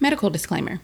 [0.00, 0.80] Medical disclaimer.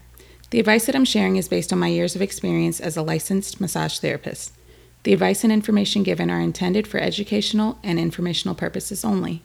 [0.51, 3.59] The advice that I'm sharing is based on my years of experience as a licensed
[3.59, 4.53] massage therapist.
[5.01, 9.41] The advice and information given are intended for educational and informational purposes only.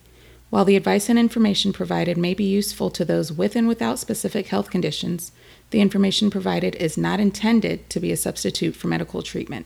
[0.51, 4.49] While the advice and information provided may be useful to those with and without specific
[4.49, 5.33] health conditions,
[5.71, 9.65] the information provided is not intended to be a substitute for medical treatment.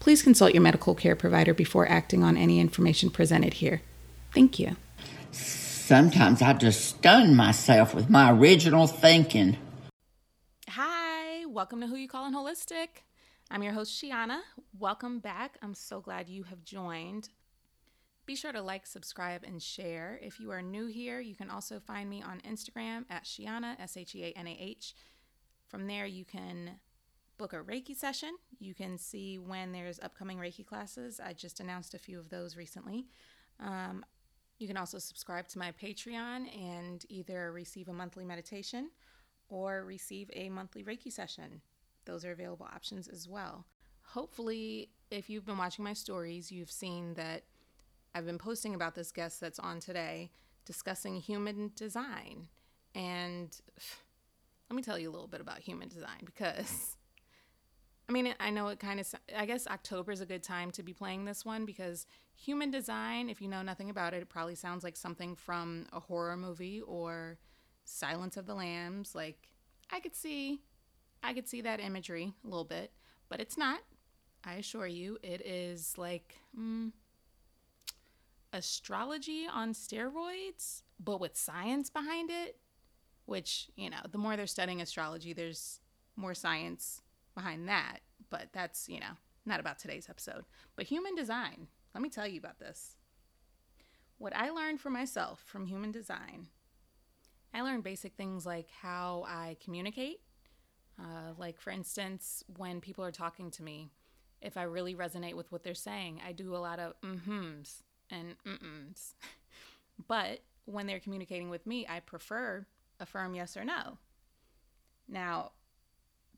[0.00, 3.82] Please consult your medical care provider before acting on any information presented here.
[4.34, 4.74] Thank you.
[5.86, 9.56] Sometimes I just stun myself with my original thinking.
[10.70, 13.04] Hi, welcome to Who You Calling Holistic.
[13.52, 14.40] I'm your host, Sheanah.
[14.76, 15.58] Welcome back.
[15.62, 17.28] I'm so glad you have joined.
[18.26, 20.18] Be sure to like, subscribe, and share.
[20.20, 23.96] If you are new here, you can also find me on Instagram at Sheanah, S
[23.96, 24.92] H E A N A H.
[25.68, 26.80] From there, you can
[27.38, 28.34] book a Reiki session.
[28.58, 31.20] You can see when there's upcoming Reiki classes.
[31.24, 33.06] I just announced a few of those recently.
[33.60, 34.04] Um,
[34.58, 38.90] you can also subscribe to my Patreon and either receive a monthly meditation
[39.48, 41.60] or receive a monthly Reiki session.
[42.04, 43.66] Those are available options as well.
[44.02, 47.42] Hopefully, if you've been watching my stories, you've seen that
[48.14, 50.30] I've been posting about this guest that's on today
[50.64, 52.48] discussing human design.
[52.94, 53.56] And
[54.70, 56.96] let me tell you a little bit about human design because
[58.08, 60.82] I mean, I know it kind of, I guess October is a good time to
[60.82, 64.54] be playing this one because human design, if you know nothing about it, it probably
[64.54, 67.38] sounds like something from a horror movie or
[67.84, 69.14] Silence of the Lambs.
[69.14, 69.48] Like
[69.90, 70.60] I could see,
[71.22, 72.92] I could see that imagery a little bit,
[73.28, 73.80] but it's not.
[74.44, 76.92] I assure you, it is like mm,
[78.52, 82.56] astrology on steroids, but with science behind it.
[83.24, 85.80] Which you know, the more they're studying astrology, there's
[86.14, 87.02] more science
[87.36, 88.00] behind that.
[88.30, 90.44] But that's you know not about today's episode.
[90.74, 91.68] But human design.
[91.94, 92.96] Let me tell you about this.
[94.18, 96.48] What I learned for myself from human design
[97.56, 100.20] I learned basic things like how I communicate.
[101.00, 103.88] Uh, like, for instance, when people are talking to me,
[104.42, 107.82] if I really resonate with what they're saying, I do a lot of mm hmms
[108.10, 109.14] and mm-ms.
[110.08, 112.66] but when they're communicating with me, I prefer
[113.00, 113.96] a firm yes or no.
[115.08, 115.52] Now,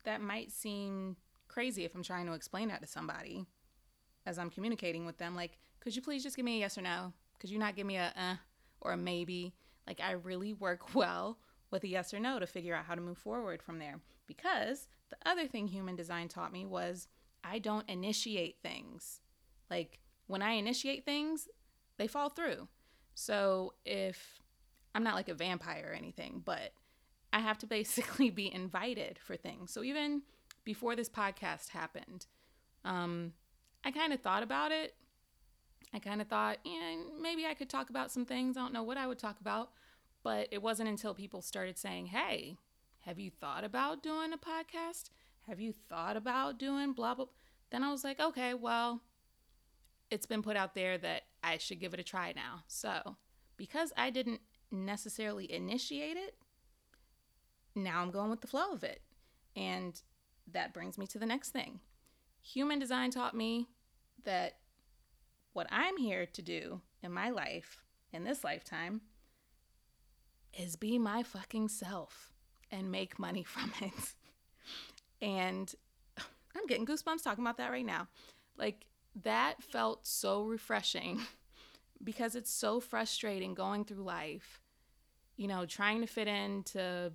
[0.03, 1.17] that might seem
[1.47, 3.45] crazy if I'm trying to explain that to somebody
[4.25, 5.35] as I'm communicating with them.
[5.35, 7.13] Like, could you please just give me a yes or no?
[7.39, 8.35] Could you not give me a uh
[8.81, 9.53] or a maybe?
[9.87, 11.39] Like, I really work well
[11.71, 13.99] with a yes or no to figure out how to move forward from there.
[14.27, 17.07] Because the other thing human design taught me was
[17.43, 19.21] I don't initiate things.
[19.69, 21.47] Like, when I initiate things,
[21.97, 22.67] they fall through.
[23.15, 24.41] So, if
[24.93, 26.73] I'm not like a vampire or anything, but
[27.31, 29.71] I have to basically be invited for things.
[29.71, 30.23] So, even
[30.63, 32.25] before this podcast happened,
[32.85, 33.33] um,
[33.83, 34.93] I kind of thought about it
[35.93, 38.57] I kind of thought, yeah, maybe I could talk about some things.
[38.57, 39.71] I don't know what I would talk about.
[40.21, 42.57] But it wasn't until people started saying, hey,
[43.01, 45.09] have you thought about doing a podcast?
[45.47, 47.25] Have you thought about doing blah, blah?
[47.71, 49.01] Then I was like, okay, well,
[50.11, 52.63] it's been put out there that I should give it a try now.
[52.67, 53.15] So,
[53.55, 54.41] because I didn't
[54.71, 56.35] necessarily initiate it,
[57.83, 59.01] now I'm going with the flow of it.
[59.55, 59.99] And
[60.51, 61.79] that brings me to the next thing.
[62.41, 63.67] Human design taught me
[64.23, 64.57] that
[65.53, 69.01] what I'm here to do in my life, in this lifetime,
[70.57, 72.31] is be my fucking self
[72.71, 74.15] and make money from it.
[75.21, 75.73] and
[76.17, 78.07] I'm getting goosebumps talking about that right now.
[78.57, 78.85] Like,
[79.23, 81.21] that felt so refreshing
[82.03, 84.61] because it's so frustrating going through life,
[85.35, 87.11] you know, trying to fit into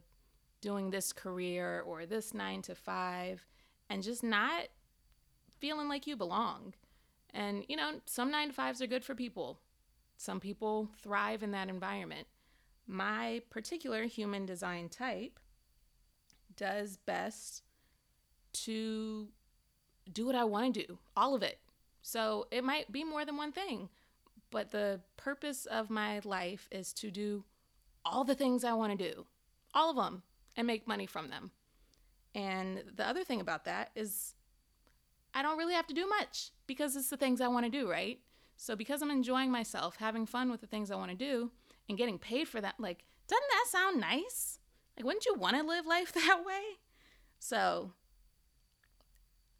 [0.64, 3.44] doing this career or this nine to five
[3.90, 4.62] and just not
[5.60, 6.72] feeling like you belong.
[7.34, 9.58] And, you know, some nine to fives are good for people.
[10.16, 12.26] Some people thrive in that environment.
[12.86, 15.38] My particular human design type
[16.56, 17.62] does best
[18.64, 19.28] to
[20.10, 21.58] do what I want to do, all of it.
[22.00, 23.90] So it might be more than one thing,
[24.50, 27.44] but the purpose of my life is to do
[28.02, 29.26] all the things I want to do,
[29.74, 30.22] all of them,
[30.56, 31.50] and make money from them.
[32.34, 34.34] And the other thing about that is
[35.32, 37.90] I don't really have to do much because it's the things I want to do,
[37.90, 38.20] right?
[38.56, 41.50] So because I'm enjoying myself, having fun with the things I want to do,
[41.88, 44.58] and getting paid for that, like, doesn't that sound nice?
[44.96, 46.62] Like, wouldn't you want to live life that way?
[47.38, 47.92] So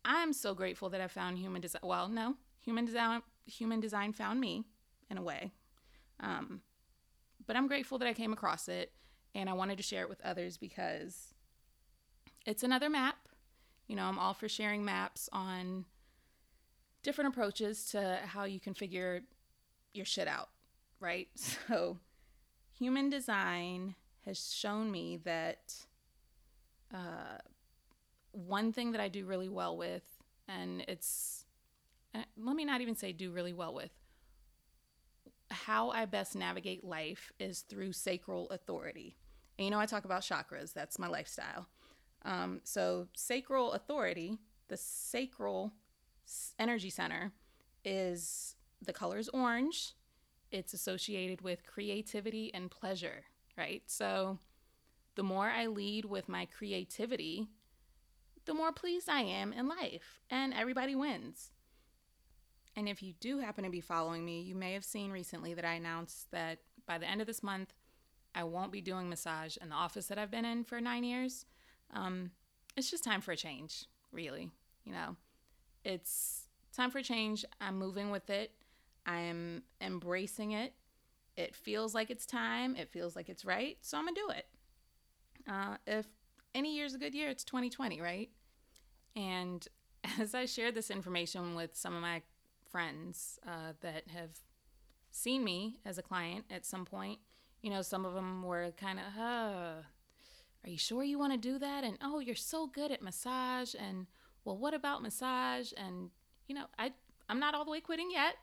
[0.05, 1.83] I'm so grateful that I found human design.
[1.83, 4.65] Well, no, human design human design found me
[5.11, 5.53] in a way.
[6.21, 6.63] Um,
[7.47, 8.93] but I'm grateful that I came across it
[9.35, 11.35] and I wanted to share it with others because
[12.47, 13.17] it's another map
[13.87, 15.85] you know, I'm all for sharing maps on
[17.03, 19.23] different approaches to how you can figure
[19.93, 20.49] your shit out,
[21.01, 21.29] right?
[21.69, 21.99] So,
[22.79, 23.95] human design
[24.25, 25.75] has shown me that
[26.93, 27.39] uh,
[28.33, 30.03] one thing that I do really well with,
[30.49, 31.45] and it's,
[32.15, 33.93] uh, let me not even say do really well with,
[35.51, 39.17] how I best navigate life is through sacral authority.
[39.59, 41.69] And you know, I talk about chakras, that's my lifestyle.
[42.25, 45.73] Um, so, sacral authority, the sacral
[46.59, 47.33] energy center,
[47.85, 49.93] is the color is orange.
[50.51, 53.25] It's associated with creativity and pleasure,
[53.59, 53.83] right?
[53.87, 54.39] So,
[55.17, 57.49] the more I lead with my creativity,
[58.47, 61.51] the more pleased I am in life, and everybody wins.
[62.77, 65.65] And if you do happen to be following me, you may have seen recently that
[65.65, 67.73] I announced that by the end of this month,
[68.35, 71.47] I won't be doing massage in the office that I've been in for nine years.
[71.93, 72.31] Um,
[72.77, 74.51] it's just time for a change, really.
[74.85, 75.17] You know,
[75.85, 77.45] it's time for change.
[77.61, 78.53] I'm moving with it,
[79.07, 80.75] I'm embracing it.
[81.37, 84.47] It feels like it's time, it feels like it's right, so I'm gonna do it.
[85.49, 86.07] Uh, if
[86.55, 88.31] any year's a good year, it's 2020, right?
[89.17, 89.67] And
[90.21, 92.23] as I shared this information with some of my
[92.71, 94.31] friends uh, that have
[95.11, 97.19] seen me as a client at some point,
[97.65, 99.81] you know, some of them were kind of, uh,
[100.65, 101.83] are you sure you want to do that?
[101.83, 103.75] And oh, you're so good at massage.
[103.75, 104.07] And
[104.45, 105.73] well, what about massage?
[105.75, 106.11] And,
[106.47, 106.93] you know, I,
[107.27, 108.35] I'm not all the way quitting yet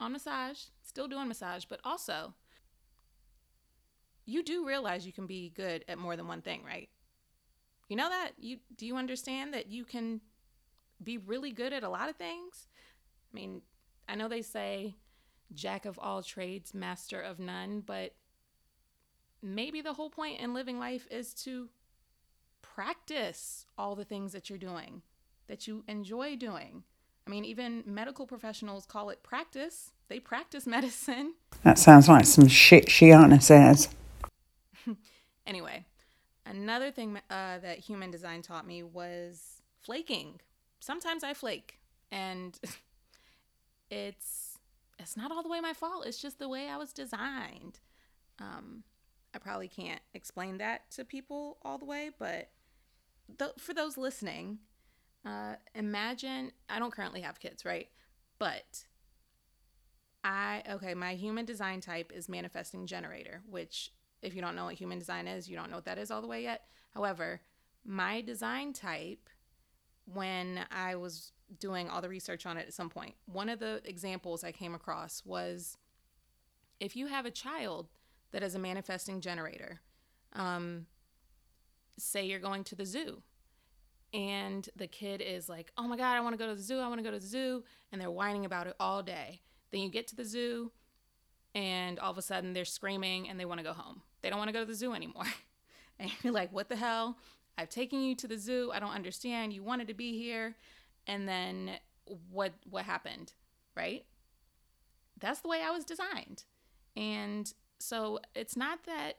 [0.00, 2.34] on massage, still doing massage, but also,
[4.26, 6.88] you do realize you can be good at more than one thing, right?
[7.88, 8.32] You know that?
[8.38, 10.20] You do you understand that you can
[11.00, 12.66] be really good at a lot of things?
[13.32, 13.62] I mean,
[14.08, 14.96] I know they say
[15.52, 18.14] jack of all trades, master of none, but
[19.44, 21.68] maybe the whole point in living life is to
[22.62, 25.02] practice all the things that you're doing
[25.46, 26.82] that you enjoy doing.
[27.26, 29.92] I mean, even medical professionals call it practice.
[30.08, 31.34] They practice medicine.
[31.62, 33.88] That sounds like some shit Sheanah says.
[35.46, 35.84] anyway,
[36.46, 40.40] another thing uh, that human design taught me was flaking.
[40.80, 41.78] Sometimes I flake,
[42.10, 42.58] and
[43.90, 44.58] it's
[44.98, 46.06] it's not all the way my fault.
[46.06, 47.80] It's just the way I was designed.
[48.38, 48.84] Um,
[49.34, 52.50] I probably can't explain that to people all the way, but
[53.38, 54.58] th- for those listening,
[55.24, 57.88] uh, imagine I don't currently have kids, right?
[58.38, 58.84] But
[60.22, 63.90] I, okay, my human design type is manifesting generator, which,
[64.22, 66.22] if you don't know what human design is, you don't know what that is all
[66.22, 66.62] the way yet.
[66.94, 67.40] However,
[67.84, 69.28] my design type,
[70.06, 73.82] when I was doing all the research on it at some point, one of the
[73.84, 75.76] examples I came across was
[76.80, 77.88] if you have a child
[78.34, 79.80] that is a manifesting generator,
[80.34, 80.86] um,
[81.96, 83.22] say you're going to the zoo
[84.12, 86.78] and the kid is like, "Oh my god, I want to go to the zoo.
[86.78, 89.40] I want to go to the zoo." And they're whining about it all day.
[89.70, 90.70] Then you get to the zoo
[91.54, 94.02] and all of a sudden they're screaming and they want to go home.
[94.22, 95.26] They don't want to go to the zoo anymore.
[95.98, 97.18] and you're like, "What the hell?
[97.56, 98.70] I've taken you to the zoo.
[98.74, 99.52] I don't understand.
[99.52, 100.56] You wanted to be here."
[101.06, 101.72] And then
[102.30, 103.32] what what happened?
[103.76, 104.04] Right?
[105.20, 106.44] That's the way I was designed.
[106.96, 107.52] And
[107.84, 109.18] so it's not that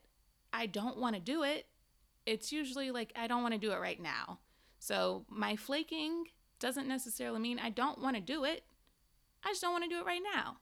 [0.51, 1.67] I don't want to do it.
[2.25, 4.39] It's usually like I don't want to do it right now
[4.85, 6.25] so my flaking
[6.59, 8.63] doesn't necessarily mean I don't want to do it.
[9.44, 10.57] I just don't want to do it right now.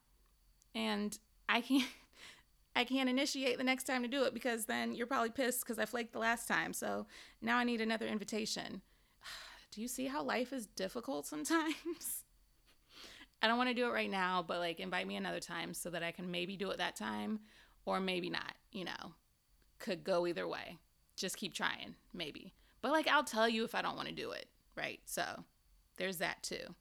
[0.74, 1.18] And
[1.50, 1.90] I can't
[2.76, 5.78] I can't initiate the next time to do it because then you're probably pissed because
[5.78, 6.72] I flaked the last time.
[6.72, 7.06] So
[7.42, 8.82] now I need another invitation.
[9.72, 11.76] Do you see how life is difficult sometimes?
[13.42, 15.90] I don't want to do it right now, but like invite me another time so
[15.90, 17.42] that I can maybe do it that time
[17.86, 19.14] or maybe not, you know.
[19.80, 20.78] Could go either way.
[21.16, 22.54] Just keep trying, maybe.
[22.82, 25.00] But like I'll tell you if I don't want to do it, right?
[25.06, 25.44] So
[25.98, 26.76] there's that too.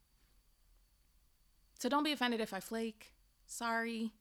[1.79, 3.13] So don't be offended if I flake.
[3.45, 4.13] Sorry.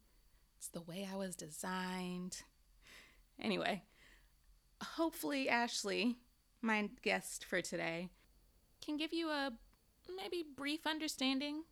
[0.57, 2.43] It's the way I was designed.
[3.41, 3.83] Anyway,
[4.83, 6.17] hopefully Ashley,
[6.61, 8.09] my guest for today,
[8.85, 9.53] can give you a
[10.17, 11.65] maybe brief understanding,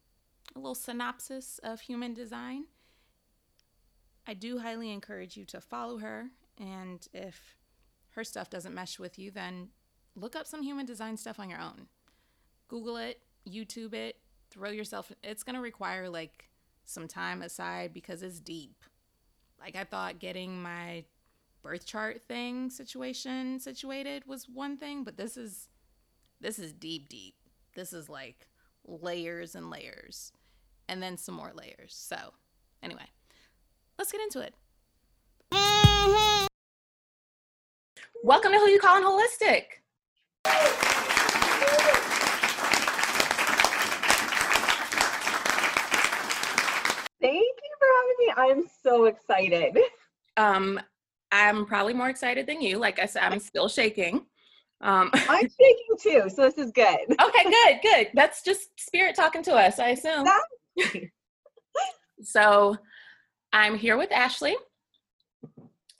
[0.54, 2.64] a little synopsis of human design.
[4.26, 6.26] I do highly encourage you to follow her,
[6.58, 7.56] and if
[8.10, 9.68] her stuff doesn't mesh with you, then
[10.14, 11.86] look up some human design stuff on your own.
[12.68, 14.16] Google it, YouTube it,
[14.50, 16.50] throw yourself it's going to require like
[16.84, 18.84] some time aside because it's deep.
[19.60, 21.04] Like I thought getting my
[21.62, 25.68] birth chart thing situation situated was one thing, but this is
[26.40, 27.34] this is deep deep.
[27.74, 28.48] This is like
[28.84, 30.32] layers and layers
[30.88, 31.94] and then some more layers.
[31.94, 32.16] So,
[32.82, 33.06] anyway,
[34.00, 34.54] let's get into it.
[38.24, 39.64] Welcome to Who You Calling Holistic.
[47.20, 48.32] Thank you for having me.
[48.38, 49.78] I'm so excited.
[50.38, 50.80] Um,
[51.30, 52.78] I'm probably more excited than you.
[52.78, 54.24] Like I said, I'm still shaking.
[54.80, 57.00] Um, I'm shaking too, so this is good.
[57.22, 58.08] okay, good, good.
[58.14, 60.26] That's just spirit talking to us, I assume.
[62.22, 62.78] so
[63.52, 64.54] I'm here with Ashley,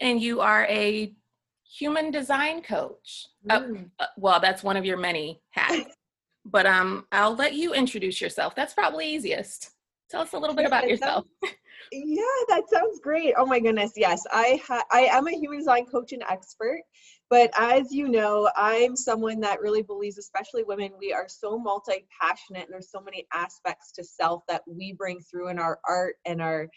[0.00, 1.12] and you are a
[1.64, 3.26] human design coach.
[3.48, 3.90] Uh, Mm.
[3.98, 5.94] uh, well, that's one of your many hats.
[6.44, 8.54] but um, I'll let you introduce yourself.
[8.54, 9.70] That's probably easiest.
[10.10, 11.26] Tell us a little bit about yourself.
[11.92, 13.34] Yeah, that sounds great.
[13.36, 14.22] Oh my goodness, yes.
[14.30, 16.82] I ha- I am a human design coach and expert,
[17.30, 22.64] but as you know, I'm someone that really believes, especially women, we are so multi-passionate
[22.66, 26.40] and there's so many aspects to self that we bring through in our art and
[26.40, 26.68] our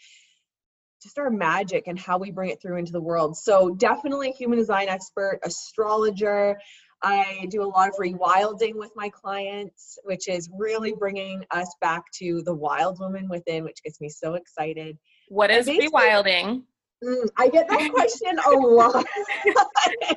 [1.04, 3.36] just our magic and how we bring it through into the world.
[3.36, 6.58] So definitely human design expert, astrologer.
[7.02, 12.02] I do a lot of rewilding with my clients, which is really bringing us back
[12.18, 14.98] to the wild woman within, which gets me so excited.
[15.28, 16.62] What is rewilding?
[17.04, 19.04] Mm, I get that question a lot.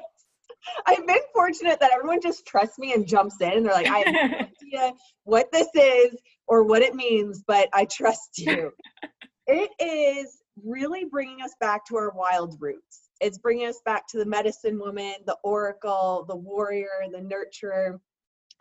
[0.85, 3.99] I've been fortunate that everyone just trusts me and jumps in and they're like, I
[3.99, 4.37] have no
[4.81, 6.17] idea what this is
[6.47, 8.71] or what it means, but I trust you.
[9.47, 13.09] it is really bringing us back to our wild roots.
[13.21, 17.99] It's bringing us back to the medicine woman, the oracle, the warrior, the nurturer.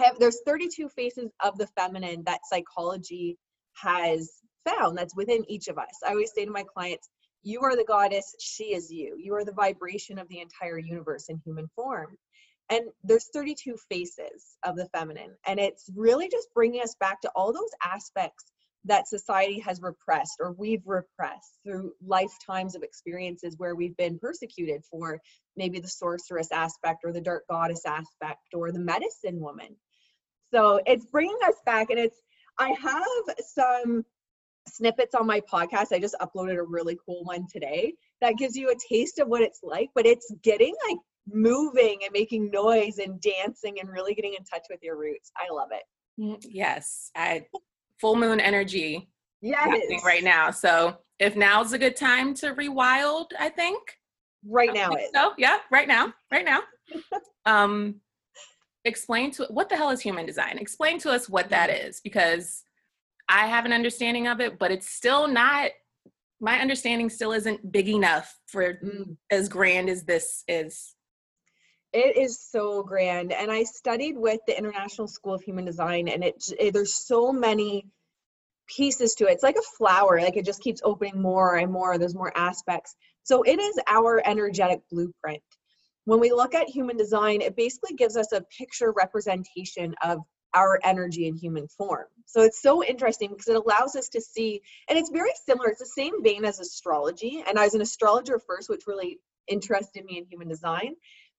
[0.00, 3.38] Have- There's 32 faces of the feminine that psychology
[3.82, 4.30] has
[4.68, 6.00] found that's within each of us.
[6.06, 7.08] I always say to my clients,
[7.42, 9.16] you are the goddess, she is you.
[9.18, 12.16] You are the vibration of the entire universe in human form.
[12.70, 15.36] And there's 32 faces of the feminine.
[15.46, 18.44] And it's really just bringing us back to all those aspects
[18.86, 24.82] that society has repressed or we've repressed through lifetimes of experiences where we've been persecuted
[24.90, 25.20] for
[25.56, 29.76] maybe the sorceress aspect or the dark goddess aspect or the medicine woman.
[30.52, 32.20] So it's bringing us back and it's,
[32.58, 34.04] I have some
[34.68, 35.92] snippets on my podcast.
[35.92, 39.42] I just uploaded a really cool one today that gives you a taste of what
[39.42, 44.34] it's like, but it's getting like moving and making noise and dancing and really getting
[44.34, 45.30] in touch with your roots.
[45.36, 45.82] I love it.
[46.20, 47.46] Mm, Yes, I
[48.00, 49.08] full moon energy
[49.42, 49.58] Yes.
[49.60, 50.50] happening right now.
[50.50, 53.80] So if now's a good time to rewild, I think.
[54.48, 55.14] Right I now think.
[55.14, 56.62] So yeah, right now, right now.
[57.46, 58.00] um,
[58.84, 60.58] explain to what the hell is human design?
[60.58, 61.74] Explain to us what that Mm.
[62.02, 62.62] because
[63.28, 65.70] I have an understanding of it, but it's still not.
[66.40, 69.16] My understanding still isn't big enough for Mm.
[69.30, 70.95] as grand as this is.
[71.92, 73.32] It is so grand.
[73.32, 77.32] And I studied with the International School of Human Design, and it, j- there's so
[77.32, 77.86] many
[78.68, 79.32] pieces to it.
[79.32, 81.98] It's like a flower, like it just keeps opening more and more.
[81.98, 82.94] There's more aspects.
[83.22, 85.42] So it is our energetic blueprint.
[86.04, 90.18] When we look at human design, it basically gives us a picture representation of
[90.54, 92.06] our energy in human form.
[92.26, 95.68] So it's so interesting because it allows us to see, and it's very similar.
[95.68, 97.42] It's the same vein as astrology.
[97.46, 100.94] And I was an astrologer first, which really interested me in human design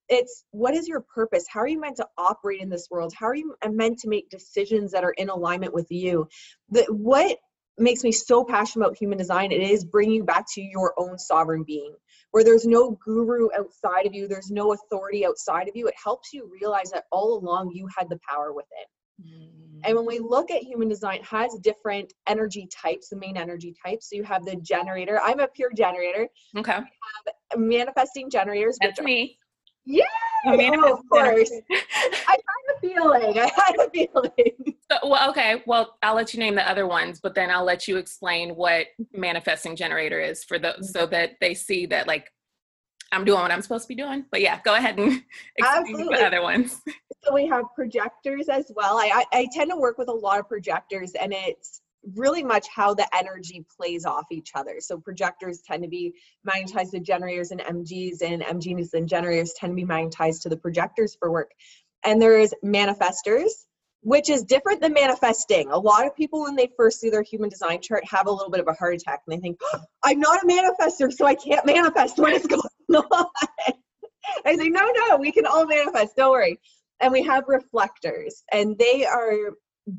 [0.09, 3.27] it's what is your purpose how are you meant to operate in this world how
[3.27, 6.27] are you meant to make decisions that are in alignment with you
[6.69, 7.37] the, what
[7.79, 11.17] makes me so passionate about human design it is bringing you back to your own
[11.17, 11.93] sovereign being
[12.31, 16.33] where there's no guru outside of you there's no authority outside of you it helps
[16.33, 18.85] you realize that all along you had the power within
[19.83, 20.29] and when we mm.
[20.29, 24.09] look at human design, it has different energy types, the main energy types.
[24.09, 25.19] So you have the generator.
[25.23, 26.27] I'm a pure generator.
[26.55, 26.79] Okay,
[27.55, 29.39] Manifesting generators, that's which me.
[29.87, 30.03] Yeah,
[30.45, 31.51] A manifesting oh, of course.
[31.71, 33.39] I had a feeling.
[33.39, 34.75] I had a feeling.
[34.91, 35.63] So, well, okay.
[35.65, 38.87] Well, I'll let you name the other ones, but then I'll let you explain what
[39.13, 42.31] manifesting generator is for those, so that they see that like
[43.11, 44.25] I'm doing what I'm supposed to be doing.
[44.29, 45.23] But yeah, go ahead and
[45.55, 46.81] explain the other ones.
[47.23, 48.97] So we have projectors as well.
[48.97, 51.81] I, I, I tend to work with a lot of projectors, and it's
[52.15, 54.77] really much how the energy plays off each other.
[54.79, 56.13] So projectors tend to be
[56.43, 60.57] magnetized to generators and MGs, and MGs and generators tend to be magnetized to the
[60.57, 61.51] projectors for work.
[62.03, 63.49] And there's manifestors,
[64.01, 65.69] which is different than manifesting.
[65.71, 68.51] A lot of people, when they first see their human design chart, have a little
[68.51, 71.35] bit of a heart attack and they think, "Oh, I'm not a manifester, so I
[71.35, 72.17] can't manifest.
[72.17, 72.61] What is going
[72.93, 73.25] on?
[74.45, 76.15] I say, no, no, we can all manifest.
[76.15, 76.59] Don't worry.
[76.99, 79.53] And we have reflectors, and they are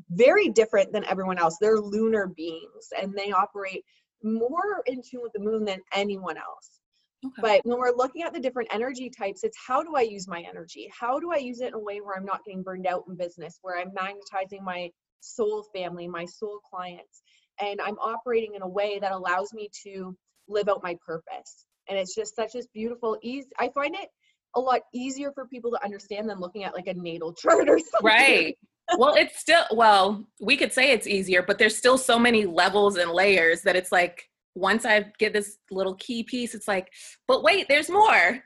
[0.09, 1.57] very different than everyone else.
[1.59, 3.83] They're lunar beings, and they operate
[4.23, 6.79] more in tune with the moon than anyone else.
[7.25, 7.41] Okay.
[7.41, 10.43] But when we're looking at the different energy types, it's how do I use my
[10.47, 10.89] energy?
[10.97, 13.15] How do I use it in a way where I'm not getting burned out in
[13.15, 17.21] business, where I'm magnetizing my soul family, my soul clients,
[17.59, 20.15] and I'm operating in a way that allows me to
[20.47, 21.65] live out my purpose.
[21.89, 23.45] And it's just such this beautiful ease.
[23.59, 24.07] I find it
[24.55, 27.79] a lot easier for people to understand than looking at like a natal chart or
[27.79, 28.03] something.
[28.03, 28.57] right.
[28.97, 32.97] Well, it's still well, we could say it's easier, but there's still so many levels
[32.97, 36.91] and layers that it's like once I get this little key piece, it's like,
[37.27, 38.43] but wait, there's more.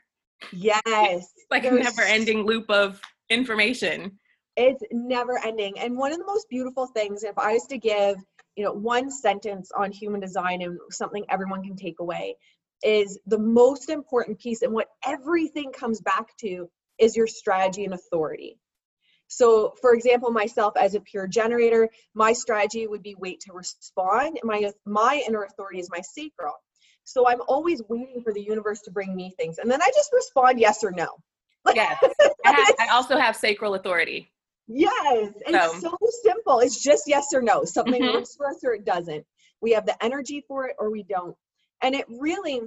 [0.52, 0.82] Yes.
[1.44, 4.18] It's like a never ending loop of information.
[4.56, 5.78] It's never ending.
[5.78, 8.16] And one of the most beautiful things, if I was to give,
[8.56, 12.34] you know, one sentence on human design and something everyone can take away,
[12.82, 17.94] is the most important piece and what everything comes back to is your strategy and
[17.94, 18.58] authority.
[19.28, 24.38] So, for example, myself as a pure generator, my strategy would be wait to respond.
[24.42, 26.54] My my inner authority is my sacral.
[27.04, 30.10] So I'm always waiting for the universe to bring me things, and then I just
[30.12, 31.08] respond yes or no.
[31.74, 31.98] Yes.
[32.46, 34.30] I, have, I also have sacral authority.
[34.66, 36.60] Yes, it's So- so simple.
[36.60, 37.64] It's just yes or no.
[37.64, 38.14] Something Mhm.
[38.14, 39.24] works for us or it doesn't.
[39.60, 41.36] We have the energy for it or we don't.
[41.82, 42.60] And it really,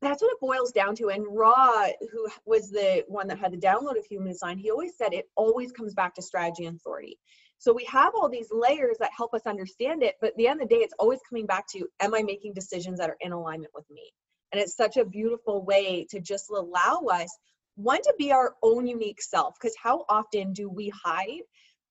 [0.00, 1.08] that's what it boils down to.
[1.08, 4.96] And Ra, who was the one that had the download of human design, he always
[4.96, 7.18] said it always comes back to strategy and authority.
[7.58, 10.62] So we have all these layers that help us understand it, but at the end
[10.62, 13.32] of the day, it's always coming back to am I making decisions that are in
[13.32, 14.10] alignment with me?
[14.52, 17.28] And it's such a beautiful way to just allow us
[17.76, 21.42] one to be our own unique self because how often do we hide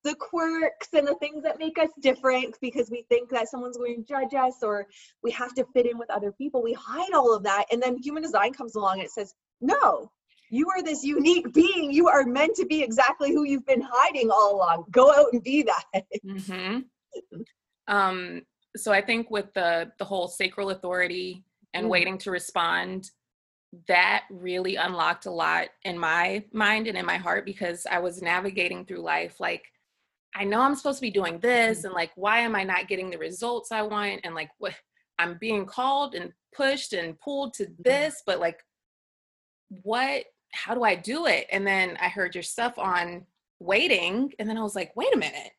[0.03, 3.97] the quirks and the things that make us different because we think that someone's going
[3.97, 4.87] to judge us or
[5.23, 6.61] we have to fit in with other people.
[6.61, 10.11] We hide all of that and then human design comes along and it says no
[10.49, 11.91] you are this unique being.
[11.91, 14.85] You are meant to be exactly who you've been hiding all along.
[14.91, 16.03] Go out and be that.
[16.47, 16.79] Hmm
[17.87, 18.43] Um,
[18.75, 21.89] so I think with the the whole sacral authority and Mm.
[21.89, 23.11] waiting to respond,
[23.87, 28.21] that really unlocked a lot in my mind and in my heart because I was
[28.21, 29.71] navigating through life like
[30.35, 31.87] I know I'm supposed to be doing this mm-hmm.
[31.87, 34.21] and like why am I not getting the results I want?
[34.23, 34.73] And like what
[35.17, 37.81] I'm being called and pushed and pulled to mm-hmm.
[37.83, 38.59] this but like
[39.83, 41.47] what how do I do it?
[41.51, 43.25] And then I heard your stuff on
[43.59, 45.51] waiting and then I was like wait a minute.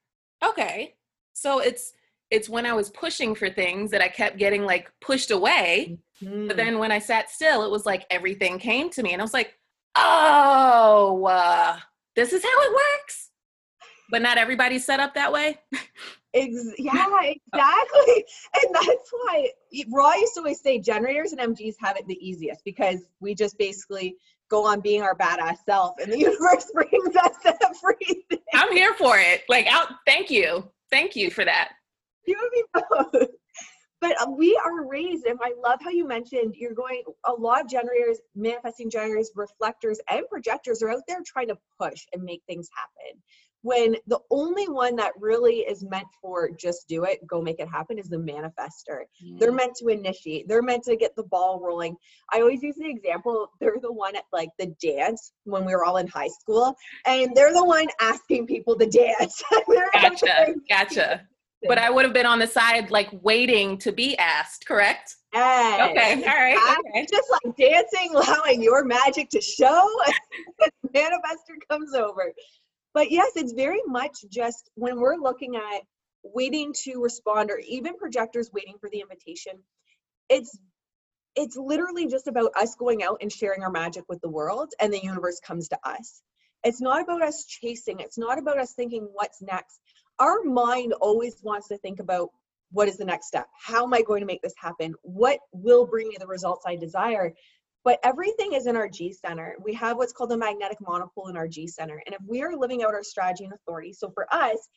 [0.45, 0.95] Okay.
[1.33, 1.93] So it's
[2.31, 6.29] it's when I was pushing for things that I kept getting like pushed away but
[6.29, 6.57] mm-hmm.
[6.57, 9.33] then when I sat still, it was like everything came to me, and I was
[9.33, 9.55] like,
[9.97, 11.79] "Oh, uh,
[12.15, 13.30] this is how it works."
[14.11, 15.59] But not everybody's set up that way.
[16.35, 18.25] Ex- yeah, exactly.
[18.63, 19.51] And that's why
[19.93, 23.59] Ra used to always say generators and MGs have it the easiest because we just
[23.59, 24.17] basically
[24.49, 28.39] go on being our badass self and the universe brings us everything.
[28.55, 29.43] I'm here for it.
[29.49, 29.89] Like, out.
[30.07, 31.73] Thank you, thank you for that.
[32.27, 33.29] You and me both.
[34.01, 37.03] But uh, we are raised, and I love how you mentioned you're going.
[37.27, 42.07] A lot of generators, manifesting generators, reflectors, and projectors are out there trying to push
[42.13, 43.21] and make things happen.
[43.63, 47.69] When the only one that really is meant for just do it, go make it
[47.69, 49.03] happen is the manifester.
[49.39, 49.57] They're mm.
[49.57, 50.49] meant to initiate.
[50.49, 51.97] They're meant to get the ball rolling.
[52.33, 53.51] I always use the example.
[53.61, 56.75] They're the one at like the dance when we were all in high school,
[57.07, 59.43] and they're the one asking people to dance.
[59.93, 61.27] Gotcha, gotcha.
[61.67, 64.67] But I would have been on the side, like waiting to be asked.
[64.67, 65.15] Correct?
[65.35, 65.91] Yes.
[65.91, 66.15] Okay.
[66.25, 66.77] All right.
[66.89, 67.07] Okay.
[67.11, 69.89] just like dancing, allowing your magic to show.
[70.83, 72.33] The manifester comes over.
[72.95, 75.83] But yes, it's very much just when we're looking at
[76.23, 79.53] waiting to respond, or even projectors waiting for the invitation.
[80.29, 80.59] It's
[81.37, 84.93] it's literally just about us going out and sharing our magic with the world, and
[84.93, 86.23] the universe comes to us.
[86.65, 88.01] It's not about us chasing.
[88.01, 89.81] It's not about us thinking what's next.
[90.19, 92.31] Our mind always wants to think about
[92.73, 93.47] what is the next step?
[93.59, 94.95] How am I going to make this happen?
[95.03, 97.33] What will bring me the results I desire?
[97.85, 99.57] But everything is in our G center.
[99.65, 102.03] We have what's called a magnetic monopole in our G center.
[102.07, 104.69] And if we are living out our strategy and authority, so for us,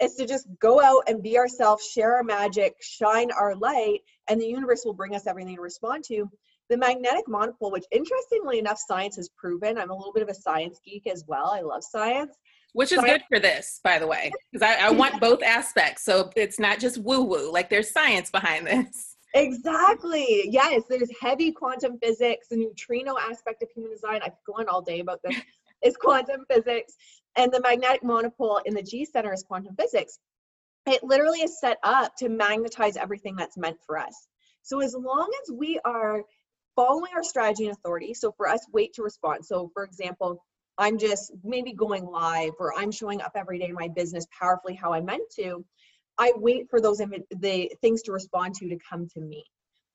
[0.00, 4.40] it's to just go out and be ourselves, share our magic, shine our light, and
[4.40, 6.28] the universe will bring us everything to respond to.
[6.70, 10.34] The magnetic monopole, which interestingly enough, science has proven, I'm a little bit of a
[10.34, 11.50] science geek as well.
[11.52, 12.34] I love science.
[12.72, 16.04] Which is I- good for this, by the way, because I, I want both aspects.
[16.04, 17.52] So it's not just woo woo.
[17.52, 19.11] Like there's science behind this.
[19.34, 20.48] Exactly.
[20.50, 24.20] Yes, there's heavy quantum physics, the neutrino aspect of human design.
[24.22, 25.36] I could go on all day about this.
[25.82, 26.94] is quantum physics,
[27.36, 30.18] and the magnetic monopole in the G center is quantum physics.
[30.86, 34.28] It literally is set up to magnetize everything that's meant for us.
[34.62, 36.22] So as long as we are
[36.76, 39.44] following our strategy and authority, so for us, wait to respond.
[39.44, 40.44] So for example,
[40.78, 44.74] I'm just maybe going live or I'm showing up every day in my business powerfully
[44.74, 45.64] how I meant to.
[46.18, 49.44] I wait for those the things to respond to to come to me.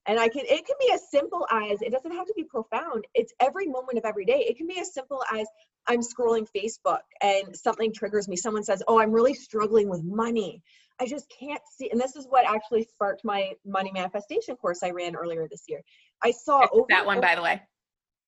[0.06, 3.06] And I can it can be as simple as it doesn't have to be profound.
[3.13, 4.45] It's every moment of every day.
[4.47, 5.47] It can be as simple as
[5.88, 8.36] I'm scrolling Facebook and something triggers me.
[8.36, 10.62] Someone says, "Oh, I'm really struggling with money.
[10.99, 14.91] I just can't see." And this is what actually sparked my money manifestation course I
[14.91, 15.82] ran earlier this year.
[16.23, 17.62] I saw over that one, by the way.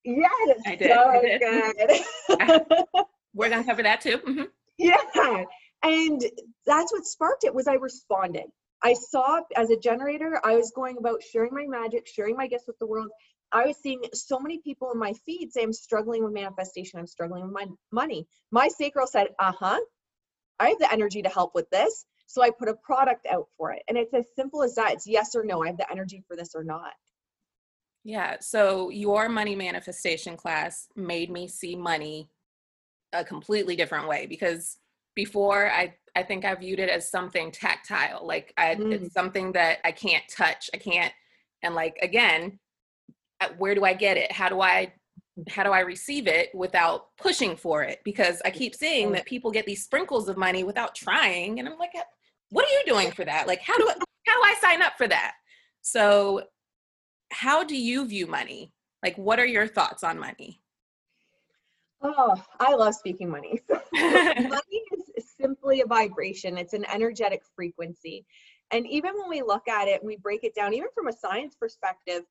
[0.03, 1.21] Yes, I did, so I
[2.37, 2.59] did.
[2.59, 3.05] good.
[3.33, 4.17] We're gonna cover that too.
[4.19, 4.47] Mhm.
[4.77, 5.43] Yeah.
[5.83, 6.21] And
[6.69, 8.45] that's what sparked it was I responded.
[8.81, 12.67] I saw as a generator, I was going about sharing my magic, sharing my gifts
[12.67, 13.09] with the world.
[13.51, 17.07] I was seeing so many people in my feed say, I'm struggling with manifestation, I'm
[17.07, 18.27] struggling with my money.
[18.51, 19.79] My sacral said, uh huh,
[20.59, 22.05] I have the energy to help with this.
[22.27, 23.81] So I put a product out for it.
[23.89, 24.93] And it's as simple as that.
[24.93, 25.63] It's yes or no.
[25.63, 26.93] I have the energy for this or not.
[28.03, 28.37] Yeah.
[28.39, 32.29] So your money manifestation class made me see money
[33.11, 34.77] a completely different way because
[35.15, 38.25] before I I think I viewed it as something tactile.
[38.25, 38.91] Like I mm.
[38.91, 40.69] it's something that I can't touch.
[40.73, 41.13] I can't
[41.63, 42.59] and like again,
[43.41, 44.31] uh, where do I get it?
[44.31, 44.93] How do I
[45.47, 47.99] how do I receive it without pushing for it?
[48.03, 51.77] Because I keep seeing that people get these sprinkles of money without trying and I'm
[51.77, 51.93] like
[52.51, 53.47] what are you doing for that?
[53.47, 53.93] Like how do I
[54.25, 55.33] how do I sign up for that?
[55.81, 56.43] So
[57.31, 58.73] how do you view money?
[59.03, 60.61] Like what are your thoughts on money?
[62.01, 63.61] Oh, I love speaking money.
[63.93, 64.81] money
[65.17, 68.25] is simply a vibration, it's an energetic frequency.
[68.71, 71.13] And even when we look at it and we break it down, even from a
[71.13, 72.23] science perspective,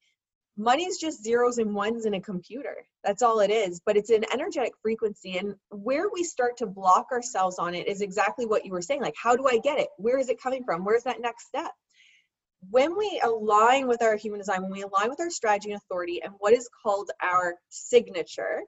[0.57, 2.87] money is just zeros and ones in a computer.
[3.05, 3.81] That's all it is.
[3.85, 5.39] But it's an energetic frequency.
[5.39, 9.03] And where we start to block ourselves on it is exactly what you were saying.
[9.03, 9.89] Like, how do I get it?
[9.97, 10.85] Where is it coming from?
[10.85, 11.71] Where's that next step?
[12.71, 16.23] When we align with our human design, when we align with our strategy and authority
[16.23, 18.63] and what is called our signature,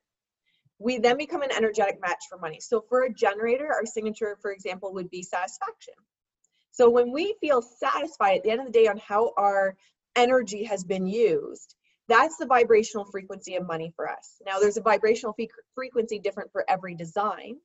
[0.80, 2.58] we then become an energetic match for money.
[2.58, 5.94] So for a generator, our signature, for example, would be satisfaction.
[6.72, 9.76] So when we feel satisfied at the end of the day on how our
[10.16, 11.74] energy has been used,
[12.08, 14.36] that's the vibrational frequency of money for us.
[14.44, 15.36] Now there's a vibrational
[15.74, 17.56] frequency different for every design.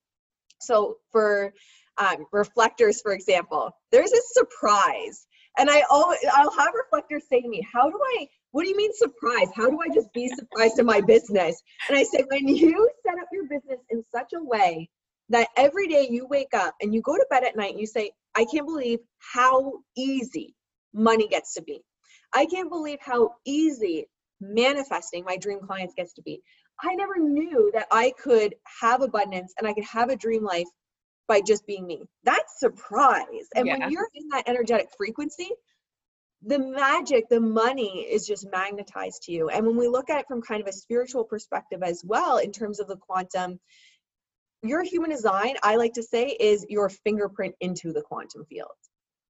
[0.60, 1.54] So for
[1.98, 5.26] um, reflectors, for example, there's a surprise.
[5.58, 8.78] And I always, I'll have reflectors say to me, how do I what do you
[8.78, 9.50] mean surprise?
[9.54, 11.62] How do I just be surprised in my business?
[11.90, 14.90] And I say, when you set up your business in such a way
[15.28, 17.86] that every day you wake up and you go to bed at night and you
[17.86, 20.56] say, I can't believe how easy
[20.94, 21.82] money gets to be.
[22.34, 24.08] I can't believe how easy
[24.40, 26.42] manifesting my dream clients gets to be.
[26.82, 30.70] I never knew that I could have abundance and I could have a dream life
[31.28, 32.04] by just being me.
[32.24, 33.50] That's surprise.
[33.54, 33.80] And yeah.
[33.80, 35.50] when you're in that energetic frequency,
[36.46, 39.50] the magic, the money is just magnetized to you.
[39.50, 42.52] And when we look at it from kind of a spiritual perspective as well, in
[42.52, 43.60] terms of the quantum,
[44.62, 48.72] your human design, I like to say, is your fingerprint into the quantum field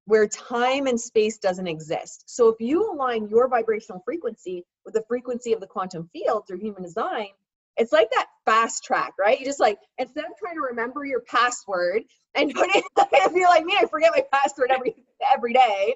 [0.05, 2.23] where time and space doesn't exist.
[2.27, 6.59] So if you align your vibrational frequency with the frequency of the quantum field through
[6.59, 7.29] human design,
[7.77, 9.39] it's like that fast track, right?
[9.39, 12.03] You just like instead of trying to remember your password
[12.35, 14.95] and if you're like me, I forget my password every
[15.33, 15.95] every day,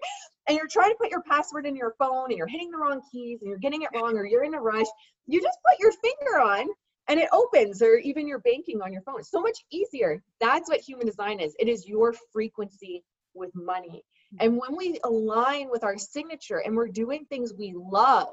[0.49, 3.01] and you're trying to put your password in your phone and you're hitting the wrong
[3.11, 4.87] keys and you're getting it wrong or you're in a rush,
[5.27, 6.67] you just put your finger on
[7.07, 9.19] and it opens or even your banking on your phone.
[9.19, 10.23] It's so much easier.
[10.41, 11.55] That's what human design is.
[11.59, 13.03] It is your frequency
[13.35, 14.03] with money.
[14.33, 14.47] Mm-hmm.
[14.47, 18.29] And when we align with our signature and we're doing things we love,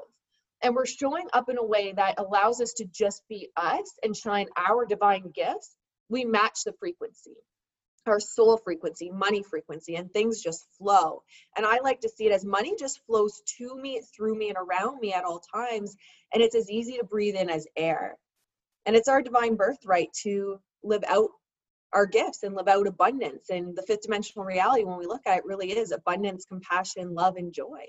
[0.63, 4.17] and we're showing up in a way that allows us to just be us and
[4.17, 5.75] shine our divine gifts,
[6.09, 7.35] we match the frequency,
[8.07, 11.23] our soul frequency, money frequency, and things just flow.
[11.55, 14.57] And I like to see it as money just flows to me, through me, and
[14.57, 15.95] around me at all times.
[16.33, 18.17] And it's as easy to breathe in as air.
[18.85, 21.29] And it's our divine birthright to live out
[21.93, 23.49] our gifts and live out abundance.
[23.49, 27.37] And the fifth dimensional reality, when we look at it, really is abundance, compassion, love,
[27.37, 27.85] and joy.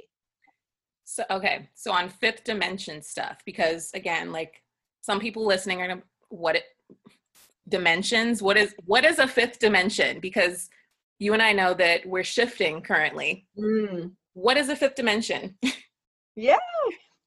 [1.04, 4.62] So okay, so on fifth dimension stuff, because again, like
[5.00, 6.64] some people listening are gonna what it
[7.68, 10.20] dimensions, what is what is a fifth dimension?
[10.20, 10.68] Because
[11.18, 13.46] you and I know that we're shifting currently.
[13.58, 14.12] Mm.
[14.34, 15.56] What is a fifth dimension?
[16.36, 16.56] yeah.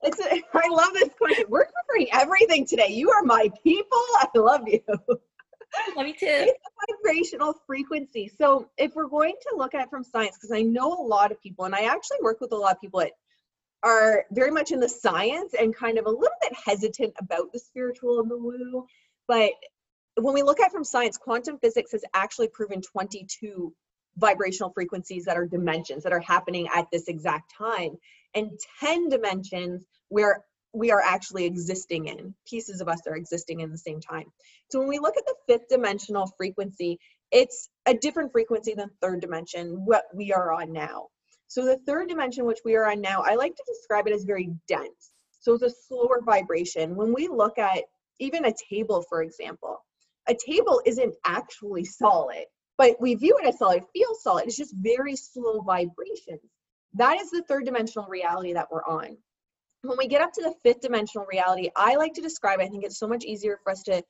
[0.03, 1.45] It's a, I love this question.
[1.49, 2.87] We're covering everything today.
[2.89, 4.03] You are my people.
[4.15, 4.81] I love you.
[5.95, 6.25] Love you too.
[6.27, 8.29] It's a vibrational frequency.
[8.37, 11.31] So if we're going to look at it from science, because I know a lot
[11.31, 13.13] of people, and I actually work with a lot of people at
[13.83, 17.59] are very much in the science and kind of a little bit hesitant about the
[17.59, 18.85] spiritual and the woo.
[19.27, 19.51] But
[20.15, 23.73] when we look at from science, quantum physics has actually proven 22
[24.17, 27.97] vibrational frequencies that are dimensions that are happening at this exact time,
[28.35, 30.43] and 10 dimensions where
[30.73, 32.33] we are actually existing in.
[32.47, 34.25] Pieces of us are existing in the same time.
[34.69, 36.99] So when we look at the fifth dimensional frequency,
[37.31, 41.07] it's a different frequency than third dimension, what we are on now.
[41.47, 44.23] So the third dimension, which we are on now, I like to describe it as
[44.23, 45.11] very dense.
[45.39, 46.95] So it's a slower vibration.
[46.95, 47.83] When we look at
[48.19, 49.83] even a table, for example,
[50.31, 52.45] a table isn't actually solid,
[52.77, 54.45] but we view it as solid, it feels solid.
[54.47, 56.41] It's just very slow vibrations.
[56.93, 59.17] That is the third dimensional reality that we're on.
[59.83, 62.83] When we get up to the fifth dimensional reality, I like to describe, I think
[62.83, 64.03] it's so much easier for us to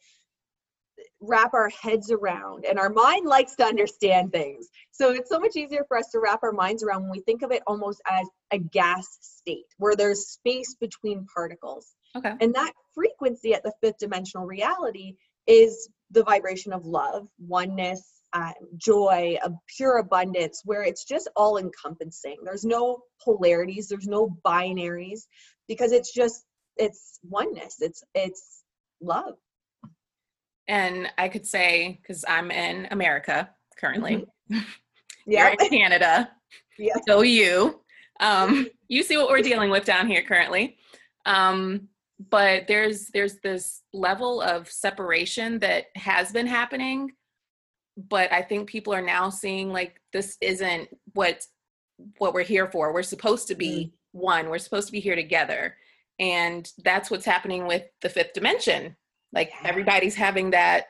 [1.20, 5.56] wrap our heads around and our mind likes to understand things so it's so much
[5.56, 8.28] easier for us to wrap our minds around when we think of it almost as
[8.52, 12.34] a gas state where there's space between particles Okay.
[12.42, 15.16] and that frequency at the fifth dimensional reality
[15.48, 21.58] is the vibration of love oneness um, joy a pure abundance where it's just all
[21.58, 25.22] encompassing there's no polarities there's no binaries
[25.68, 26.46] because it's just
[26.78, 28.62] it's oneness it's it's
[29.02, 29.36] love.
[30.68, 34.62] And I could say, because I'm in America currently, yeah
[35.26, 36.32] you're in Canada,
[36.80, 36.96] yeah.
[37.08, 37.82] So you,
[38.20, 40.78] um, you see what we're dealing with down here currently.
[41.26, 41.90] Um,
[42.30, 47.12] but there's there's this level of separation that has been happening,
[47.98, 51.46] but I think people are now seeing like this isn't what
[52.18, 52.94] what we're here for.
[52.94, 54.50] We're supposed to be one.
[54.50, 55.76] We're supposed to be here together,
[56.20, 58.96] and that's what's happening with the fifth dimension.
[59.34, 60.86] Like everybody's having that.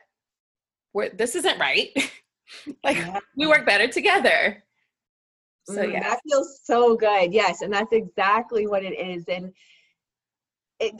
[0.92, 1.88] Where this isn't right.
[2.84, 3.18] like Yeah.
[3.36, 4.62] we work better together.
[5.64, 6.00] So Mm, yeah.
[6.00, 7.32] that feels so good.
[7.32, 9.24] Yes, and that's exactly what it is.
[9.28, 9.52] And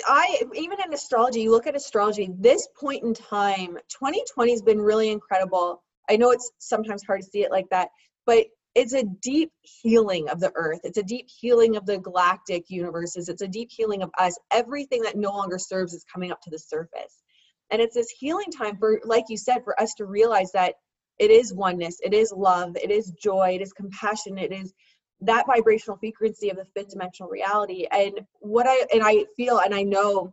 [0.07, 2.31] I even in astrology, you look at astrology.
[2.39, 5.83] This point in time, 2020 has been really incredible.
[6.11, 7.89] I know it's sometimes hard to see it like that,
[8.27, 10.81] but it's a deep healing of the earth.
[10.85, 13.29] It's a deep healing of the galactic universes.
[13.29, 14.39] It's a deep healing of us.
[14.51, 17.23] Everything that no longer serves is coming up to the surface.
[17.71, 20.75] And it's this healing time for, like you said, for us to realize that
[21.19, 24.73] it is oneness, it is love, it is joy, it is compassion, it is
[25.23, 27.87] that vibrational frequency of the fifth dimensional reality.
[27.91, 30.33] And what I and I feel and I know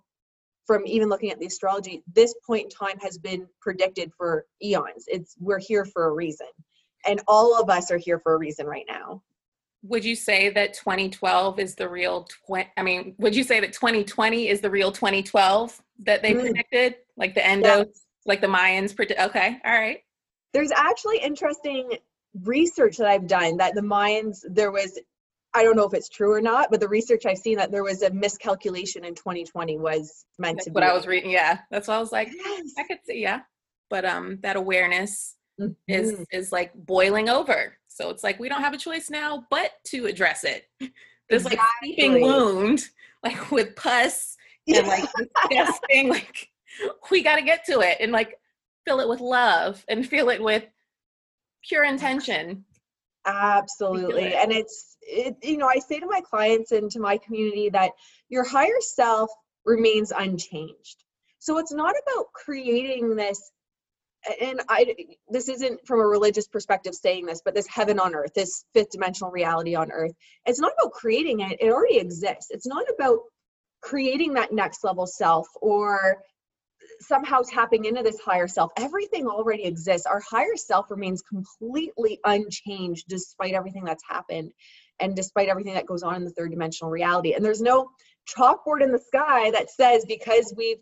[0.65, 5.05] from even looking at the astrology, this point in time has been predicted for eons.
[5.07, 6.47] It's we're here for a reason.
[7.05, 9.21] And all of us are here for a reason right now.
[9.83, 13.71] would you say that 2012 is the real tw- i mean would you say that
[13.71, 16.41] 2020 is the real 2012 that they Mm.
[16.41, 17.85] predicted like the endo
[18.25, 20.03] like the mayans predict okay all right
[20.53, 21.83] There's actually interesting
[22.43, 24.99] research that I've done that the Mayans, there was,
[25.53, 27.83] I don't know if it's true or not, but the research I've seen that there
[27.83, 30.75] was a miscalculation in 2020 was meant that's to be.
[30.75, 32.71] what i was reading yeah that's what i was like Yes.
[32.77, 33.41] i could see yeah
[33.89, 35.35] but um that awareness
[35.87, 36.25] is Mhm.
[36.31, 40.05] is like boiling over so it's like we don't have a choice now but to
[40.05, 40.65] address it
[41.29, 42.23] this like seeping Exactly.
[42.23, 42.85] wound
[43.23, 44.37] like with pus
[44.67, 45.03] and like
[45.49, 46.47] disgusting like
[47.11, 48.39] we got to get to it and like
[48.85, 50.63] fill it with love and fill it with
[51.67, 52.65] pure intention
[53.25, 54.33] Absolutely.
[54.35, 57.91] And it's, it, you know, I say to my clients and to my community that
[58.29, 59.29] your higher self
[59.65, 61.03] remains unchanged.
[61.39, 63.51] So it's not about creating this,
[64.41, 64.95] and I,
[65.29, 68.91] this isn't from a religious perspective saying this, but this heaven on earth, this fifth
[68.91, 70.11] dimensional reality on earth,
[70.45, 71.57] it's not about creating it.
[71.61, 72.47] It already exists.
[72.49, 73.19] It's not about
[73.81, 76.17] creating that next level self or
[77.01, 78.71] somehow tapping into this higher self.
[78.77, 80.05] Everything already exists.
[80.05, 84.51] Our higher self remains completely unchanged despite everything that's happened
[84.99, 87.33] and despite everything that goes on in the third dimensional reality.
[87.33, 87.89] And there's no
[88.27, 90.79] chalkboard in the sky that says because we've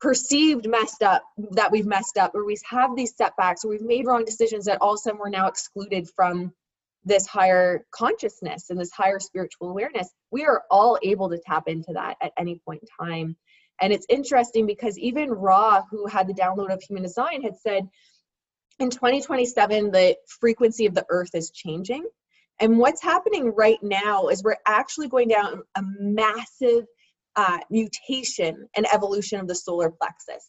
[0.00, 4.06] perceived messed up that we've messed up or we have these setbacks or we've made
[4.06, 6.52] wrong decisions that all of a sudden we're now excluded from
[7.04, 11.94] this higher consciousness and this higher spiritual awareness we are all able to tap into
[11.94, 13.36] that at any point in time
[13.80, 17.88] and it's interesting because even Ra, who had the download of human design, had said
[18.78, 22.04] in 2027, the frequency of the earth is changing.
[22.60, 26.86] And what's happening right now is we're actually going down a massive
[27.36, 30.48] uh, mutation and evolution of the solar plexus.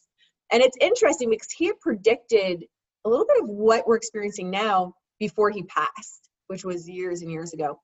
[0.51, 2.63] And it's interesting because he had predicted
[3.05, 7.31] a little bit of what we're experiencing now before he passed, which was years and
[7.31, 7.79] years ago.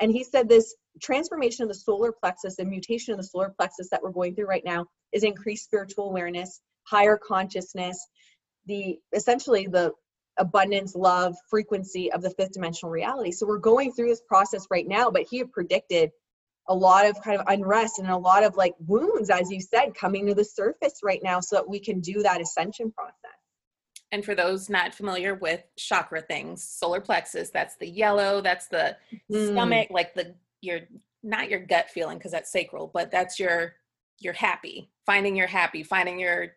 [0.00, 3.88] And he said this transformation of the solar plexus and mutation of the solar plexus
[3.90, 8.06] that we're going through right now is increased spiritual awareness, higher consciousness,
[8.66, 9.92] the essentially the
[10.38, 13.32] abundance, love, frequency of the fifth dimensional reality.
[13.32, 16.10] So we're going through this process right now, but he had predicted
[16.68, 19.94] a lot of kind of unrest and a lot of like wounds, as you said,
[19.94, 23.14] coming to the surface right now so that we can do that ascension process.
[24.12, 28.96] And for those not familiar with chakra things solar plexus that's the yellow that's the
[29.30, 29.52] Mm.
[29.52, 30.80] stomach like the your
[31.22, 33.74] not your gut feeling because that's sacral but that's your
[34.18, 36.48] your happy finding your happy finding your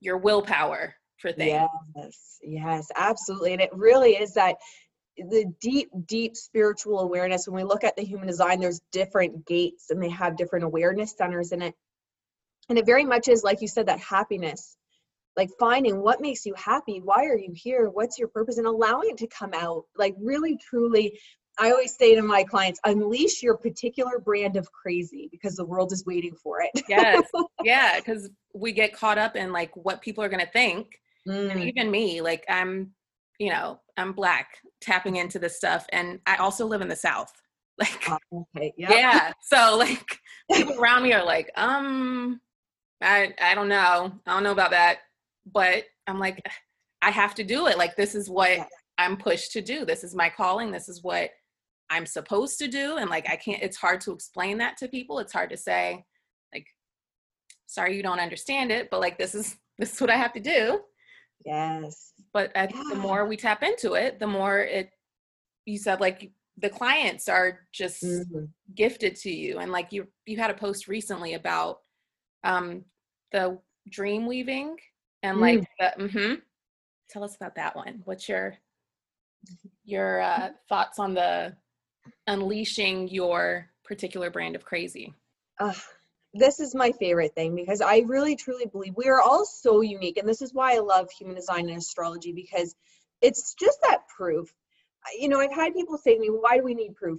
[0.00, 3.52] your willpower for things Yes, yes, absolutely.
[3.52, 4.56] And it really is that
[5.16, 7.48] the deep, deep spiritual awareness.
[7.48, 11.16] When we look at the human design, there's different gates and they have different awareness
[11.16, 11.74] centers in it.
[12.68, 14.76] And it very much is, like you said, that happiness,
[15.38, 17.00] like finding what makes you happy.
[17.00, 17.88] Why are you here?
[17.88, 18.58] What's your purpose?
[18.58, 19.84] And allowing it to come out.
[19.96, 21.18] Like, really, truly,
[21.60, 25.92] I always say to my clients, unleash your particular brand of crazy because the world
[25.92, 26.82] is waiting for it.
[26.88, 27.24] yes
[27.64, 31.60] yeah because we get caught up in like what people are going to think and
[31.60, 31.68] Mm.
[31.68, 32.90] even me like i'm
[33.38, 37.32] you know i'm black tapping into this stuff and i also live in the south
[37.78, 38.72] like Oh, okay.
[38.78, 38.90] Yep.
[38.90, 40.18] yeah so like
[40.54, 42.40] people around me are like um
[43.02, 44.98] i i don't know i don't know about that
[45.52, 46.40] but i'm like
[47.02, 47.78] i have to do it.
[47.78, 48.66] Like this is what
[48.98, 49.84] i'm pushed to do.
[49.84, 50.70] This is my calling.
[50.72, 51.30] This is what
[51.90, 52.96] i'm supposed to do.
[52.96, 55.18] And like i can't it's hard to explain that to people.
[55.20, 56.04] It's hard to say
[56.52, 56.66] like
[57.66, 60.40] sorry you don't understand it but like this is this is what i have to
[60.40, 60.80] do.
[61.44, 62.12] Yes.
[62.32, 64.90] but think the more we tap into it the more it
[65.66, 68.48] you said like the clients are just Mhm.
[68.74, 69.58] gifted to you.
[69.60, 71.78] And like you you had a post recently about
[72.42, 72.84] um
[73.30, 73.58] the
[73.88, 74.76] dream weaving
[75.22, 76.34] and like the hmm
[77.10, 78.54] tell us about that one what's your
[79.84, 81.54] your uh thoughts on the
[82.26, 85.14] unleashing your particular brand of crazy
[85.60, 85.76] Ugh,
[86.34, 90.18] this is my favorite thing because I really truly believe we are all so unique.
[90.18, 92.74] And this is why I love human design and astrology because
[93.22, 94.52] it's just that proof.
[95.18, 97.18] You know, I've had people say to me, why do we need proof?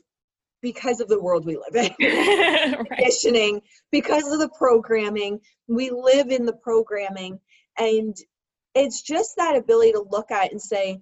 [0.62, 1.94] Because of the world we live in.
[2.00, 5.40] right conditioning because of the programming.
[5.68, 7.40] We live in the programming.
[7.80, 8.16] And
[8.76, 11.00] it's just that ability to look at and say,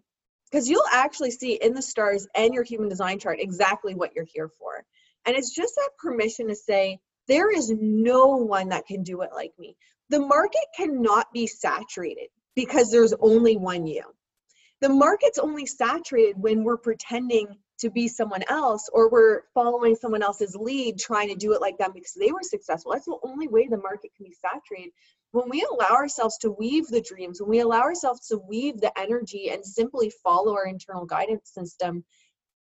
[0.49, 4.27] because you'll actually see in the stars and your human design chart exactly what you're
[4.33, 4.85] here for.
[5.25, 9.31] And it's just that permission to say, there is no one that can do it
[9.35, 9.75] like me.
[10.09, 14.03] The market cannot be saturated because there's only one you.
[14.79, 17.47] The market's only saturated when we're pretending
[17.79, 21.77] to be someone else or we're following someone else's lead trying to do it like
[21.77, 22.93] them because they were successful.
[22.93, 24.93] That's the only way the market can be saturated.
[25.31, 28.97] When we allow ourselves to weave the dreams, when we allow ourselves to weave the
[28.97, 32.05] energy and simply follow our internal guidance system,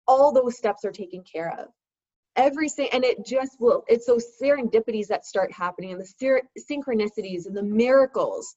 [0.07, 1.69] all those steps are taken care of.
[2.37, 6.49] Every thing, and it just will, it's those serendipities that start happening and the ser-
[6.71, 8.57] synchronicities and the miracles.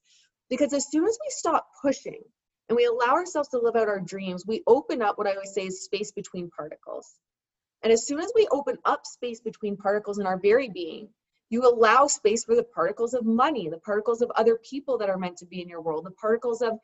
[0.49, 2.21] Because as soon as we stop pushing
[2.69, 5.53] and we allow ourselves to live out our dreams, we open up what I always
[5.53, 7.07] say is space between particles.
[7.83, 11.09] And as soon as we open up space between particles in our very being,
[11.51, 15.17] you allow space for the particles of money, the particles of other people that are
[15.17, 16.79] meant to be in your world, the particles of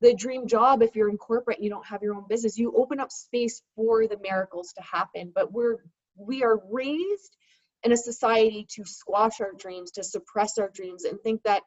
[0.00, 0.82] the dream job.
[0.82, 2.58] If you're in corporate you don't have your own business.
[2.58, 5.32] You open up space for the miracles to happen.
[5.34, 5.76] But we're
[6.16, 7.36] we are raised
[7.84, 11.62] in a society to squash our dreams to suppress our dreams and think that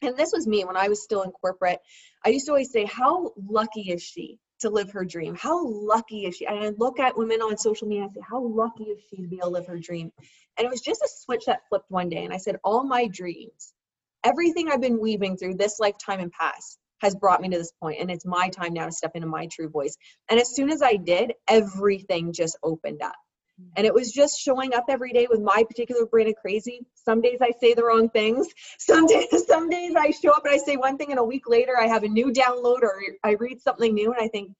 [0.00, 1.78] and this was me when i was still in corporate.
[2.24, 5.34] I used to always say how lucky is she to live her dream.
[5.34, 6.46] How lucky is she?
[6.46, 9.22] And i look at women on social media and i say how lucky is she
[9.22, 10.10] to be able to live her dream?
[10.58, 13.06] And it was just a switch that flipped one day and i said all my
[13.08, 13.72] dreams
[14.24, 18.00] everything i've been weaving through this lifetime and past has brought me to this point
[18.00, 19.96] and it's my time now to step into my true voice.
[20.30, 23.16] And as soon as i did everything just opened up
[23.76, 27.20] and it was just showing up every day with my particular brand of crazy some
[27.20, 28.48] days i say the wrong things
[28.78, 31.48] some days some days i show up and i say one thing and a week
[31.48, 34.50] later i have a new download or i read something new and i think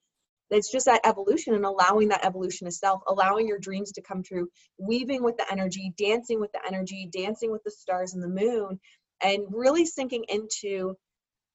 [0.51, 4.23] it's just that evolution and allowing that evolution of self allowing your dreams to come
[4.23, 8.29] true weaving with the energy dancing with the energy dancing with the stars and the
[8.29, 8.79] moon
[9.23, 10.97] and really sinking into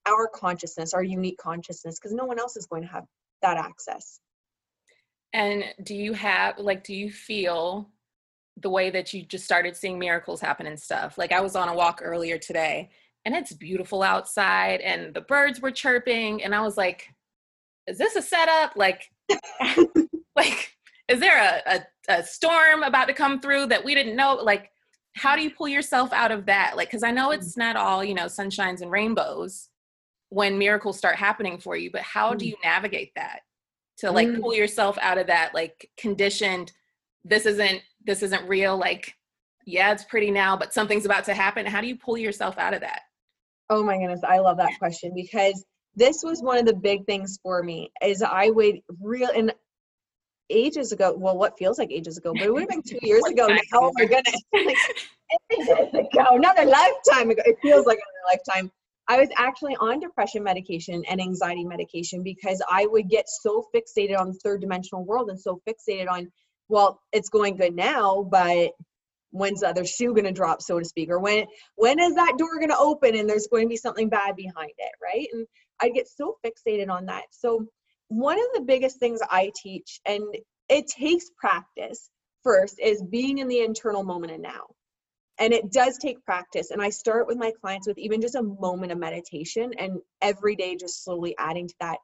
[0.08, 3.04] our consciousness, our unique consciousness, because no one else is going to have
[3.42, 4.20] that access.
[5.38, 7.92] And do you have like do you feel
[8.60, 11.16] the way that you just started seeing miracles happen and stuff?
[11.20, 12.90] Like I was on a walk earlier today
[13.24, 17.14] and it's beautiful outside and the birds were chirping and I was like
[17.86, 18.76] is this a setup?
[18.76, 19.12] Like
[20.36, 20.76] like
[21.08, 24.34] is there a, a, a storm about to come through that we didn't know?
[24.42, 24.72] Like
[25.16, 26.76] how do you pull yourself out of that?
[26.76, 29.70] Like cuz I know it's not all, you know, sunshines and rainbows
[30.30, 32.50] when miracles start happening for you, but how do Mm.
[32.50, 33.42] you navigate that?
[33.98, 34.42] To like Mm.
[34.42, 36.72] pull yourself out of that like conditioned
[37.24, 39.14] this isn't this isn't real like
[39.66, 42.74] yeah it's pretty now but something's about to happen how do you pull yourself out
[42.74, 43.02] of that
[43.70, 47.38] Oh my goodness, I love that question because this was one of the big things
[47.44, 49.54] for me is I would real and
[50.50, 53.26] ages ago, well, what feels like ages ago, but it would have been two years
[53.26, 53.60] ago now.
[53.74, 54.42] Oh my goodness.
[54.54, 54.78] Like,
[55.52, 57.42] ages ago, a lifetime ago.
[57.46, 58.72] It feels like a lifetime.
[59.10, 64.20] I was actually on depression medication and anxiety medication because I would get so fixated
[64.20, 66.30] on the third dimensional world and so fixated on,
[66.68, 68.72] well, it's going good now, but
[69.32, 72.36] when's the other shoe going to drop, so to speak, or when when is that
[72.38, 75.28] door going to open and there's going to be something bad behind it, right?
[75.32, 75.48] And
[75.82, 77.24] I get so fixated on that.
[77.32, 77.66] So
[78.10, 80.24] one of the biggest things I teach, and
[80.70, 82.10] it takes practice
[82.44, 84.68] first, is being in the internal moment and now
[85.40, 88.44] and it does take practice and i start with my clients with even just a
[88.44, 91.98] moment of meditation and every day just slowly adding to that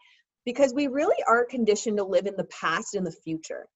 [0.46, 3.68] because we really are conditioned to live in the past and the future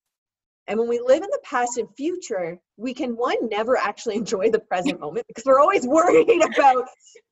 [0.67, 4.49] And when we live in the past and future, we can one never actually enjoy
[4.51, 6.85] the present moment because we're always worried about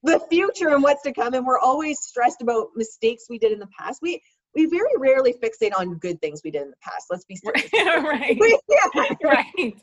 [0.04, 3.60] the future and what's to come, and we're always stressed about mistakes we did in
[3.60, 4.00] the past.
[4.02, 4.22] We
[4.56, 7.08] we very rarely fixate on good things we did in the past.
[7.10, 7.70] Let's be serious.
[8.04, 8.38] right.
[8.40, 9.76] We, yeah, Right.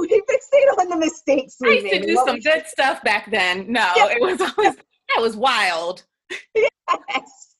[0.00, 2.00] We fixate on the mistakes we I used made.
[2.00, 3.70] to do what some good stuff back then.
[3.70, 4.08] No, Yeah.
[4.10, 6.04] it was always that was wild.
[6.54, 7.56] Yes.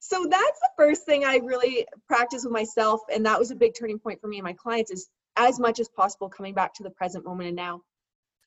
[0.00, 3.00] So that's the first thing I really practice with myself.
[3.12, 5.80] And that was a big turning point for me and my clients is as much
[5.80, 7.82] as possible coming back to the present moment and now.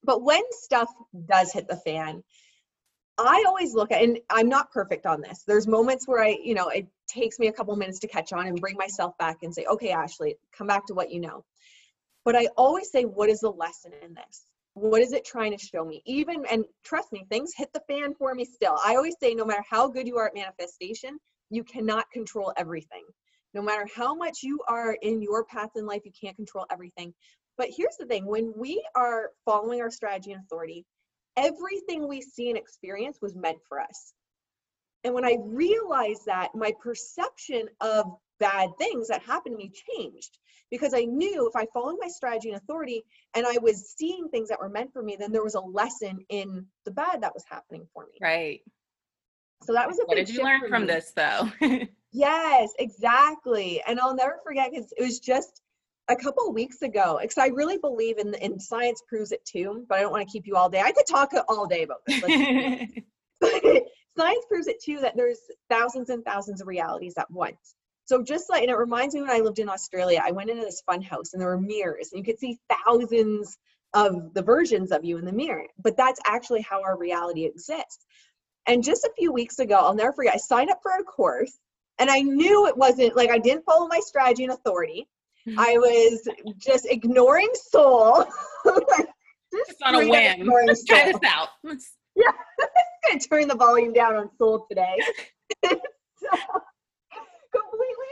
[0.03, 0.89] But when stuff
[1.27, 2.23] does hit the fan,
[3.19, 5.43] I always look at, and I'm not perfect on this.
[5.45, 8.47] There's moments where I, you know, it takes me a couple minutes to catch on
[8.47, 11.45] and bring myself back and say, okay, Ashley, come back to what you know.
[12.24, 14.45] But I always say, what is the lesson in this?
[14.74, 16.01] What is it trying to show me?
[16.05, 18.78] Even, and trust me, things hit the fan for me still.
[18.86, 21.17] I always say, no matter how good you are at manifestation,
[21.49, 23.03] you cannot control everything.
[23.53, 27.13] No matter how much you are in your path in life, you can't control everything.
[27.57, 30.86] But here's the thing when we are following our strategy and authority,
[31.36, 34.13] everything we see and experience was meant for us.
[35.03, 38.05] And when I realized that, my perception of
[38.41, 40.37] bad things that happened to me changed
[40.69, 43.03] because I knew if I followed my strategy and authority
[43.35, 46.19] and I was seeing things that were meant for me, then there was a lesson
[46.29, 48.17] in the bad that was happening for me.
[48.21, 48.59] Right.
[49.63, 50.87] So that was a What big did you learn from me.
[50.87, 51.49] this though?
[52.13, 53.81] Yes, exactly.
[53.87, 55.61] And I'll never forget because it was just
[56.09, 57.19] a couple weeks ago.
[57.21, 59.85] Because I really believe in in science proves it too.
[59.87, 60.81] But I don't want to keep you all day.
[60.81, 62.21] I could talk all day about this.
[62.21, 62.93] Let's be honest.
[64.15, 65.39] But science proves it too that there's
[65.69, 67.75] thousands and thousands of realities at once.
[68.12, 70.66] So just like, and it reminds me when I lived in Australia, I went into
[70.66, 73.57] this fun house and there were mirrors and you could see thousands
[73.93, 75.64] of the versions of you in the mirror.
[75.82, 78.05] But that's actually how our reality exists.
[78.68, 81.57] And just a few weeks ago, I'll never forget, I signed up for a course
[81.99, 85.07] and I knew it wasn't like I didn't follow my strategy and authority.
[85.47, 85.57] Mm-hmm.
[85.57, 88.26] I was just ignoring soul.
[88.66, 89.07] Like,
[89.53, 90.51] Just on a whim.
[90.68, 91.14] Let's try soul.
[91.14, 91.47] this out.
[91.64, 91.93] Let's-
[93.07, 94.97] gonna turn the volume down on soul today.
[95.64, 96.30] so,
[97.51, 98.12] completely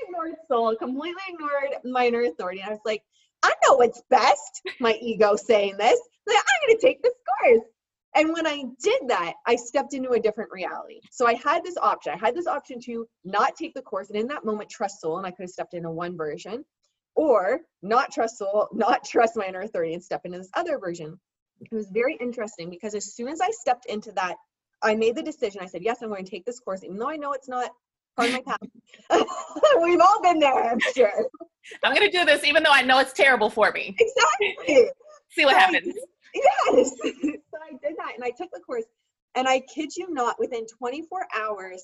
[0.78, 2.62] completely ignored my inner authority.
[2.62, 3.04] And I was like,
[3.44, 4.62] I know what's best.
[4.80, 6.00] My ego saying this.
[6.28, 7.62] Like, I'm gonna take this course.
[8.16, 11.00] And when I did that, I stepped into a different reality.
[11.12, 12.14] So I had this option.
[12.14, 15.18] I had this option to not take the course and in that moment trust soul,
[15.18, 16.66] and I could have stepped into one version,
[17.16, 21.20] or not trust soul, not trust my inner authority and step into this other version.
[21.62, 24.38] It was very interesting because as soon as I stepped into that
[24.82, 25.62] I made the decision.
[25.62, 27.72] I said, yes, I'm going to take this course, even though I know it's not
[28.20, 29.26] part of my path.
[29.82, 31.12] We've all been there, I'm sure.
[31.84, 33.96] I'm gonna do this even though I know it's terrible for me.
[34.00, 34.90] Exactly.
[35.32, 35.86] See what So happens.
[35.86, 35.96] did-
[36.34, 36.92] Yes.
[37.02, 38.84] so I did that and I took the course.
[39.36, 41.84] And I kid you not, within 24 hours,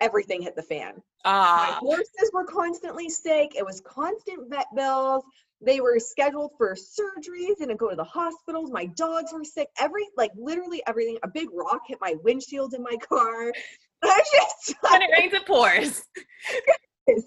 [0.00, 1.02] everything hit the fan.
[1.24, 1.78] Ah.
[1.80, 3.52] My horses were constantly sick.
[3.56, 5.24] It was constant vet bills.
[5.64, 8.70] They were scheduled for surgeries and to go to the hospitals.
[8.70, 9.68] My dogs were sick.
[9.78, 11.18] Every like literally everything.
[11.22, 13.52] A big rock hit my windshield in my car.
[14.04, 16.02] I just when it rains, it pours.
[17.06, 17.24] and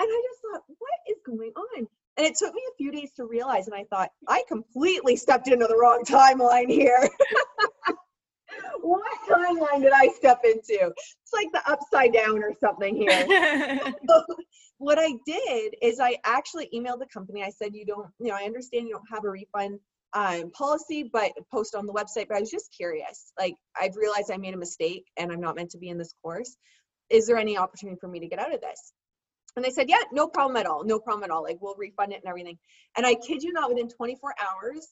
[0.00, 1.86] I just thought, what is going on?
[2.16, 5.48] And it took me a few days to realize, and I thought, I completely stepped
[5.48, 7.08] into the wrong timeline here.
[8.80, 10.92] what timeline did I step into?
[10.96, 13.26] It's like the upside down or something here.
[14.78, 17.42] what I did is I actually emailed the company.
[17.42, 19.80] I said, you don't, you know, I understand you don't have a refund
[20.14, 22.28] um, policy, but post on the website.
[22.28, 23.32] But I was just curious.
[23.38, 26.14] Like, I've realized I made a mistake and I'm not meant to be in this
[26.22, 26.56] course.
[27.10, 28.92] Is there any opportunity for me to get out of this?
[29.56, 30.84] And they said, yeah, no problem at all.
[30.84, 31.42] No problem at all.
[31.42, 32.58] Like, we'll refund it and everything.
[32.96, 34.86] And I kid you not, within 24 hours,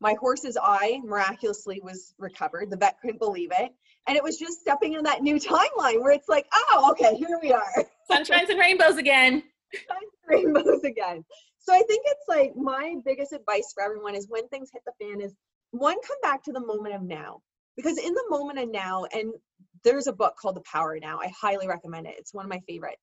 [0.00, 2.70] my horse's eye miraculously was recovered.
[2.70, 3.70] The vet couldn't believe it.
[4.08, 7.38] And it was just stepping in that new timeline where it's like, oh, okay, here
[7.42, 7.84] we are.
[8.10, 9.42] Sunshines and rainbows again.
[10.26, 11.24] rainbows again.
[11.60, 14.92] So I think it's like my biggest advice for everyone is when things hit the
[15.04, 15.34] fan is
[15.70, 17.42] one, come back to the moment of now.
[17.76, 19.32] Because in the moment of now, and
[19.84, 21.20] there's a book called The Power of Now.
[21.20, 22.14] I highly recommend it.
[22.18, 23.00] It's one of my favorites.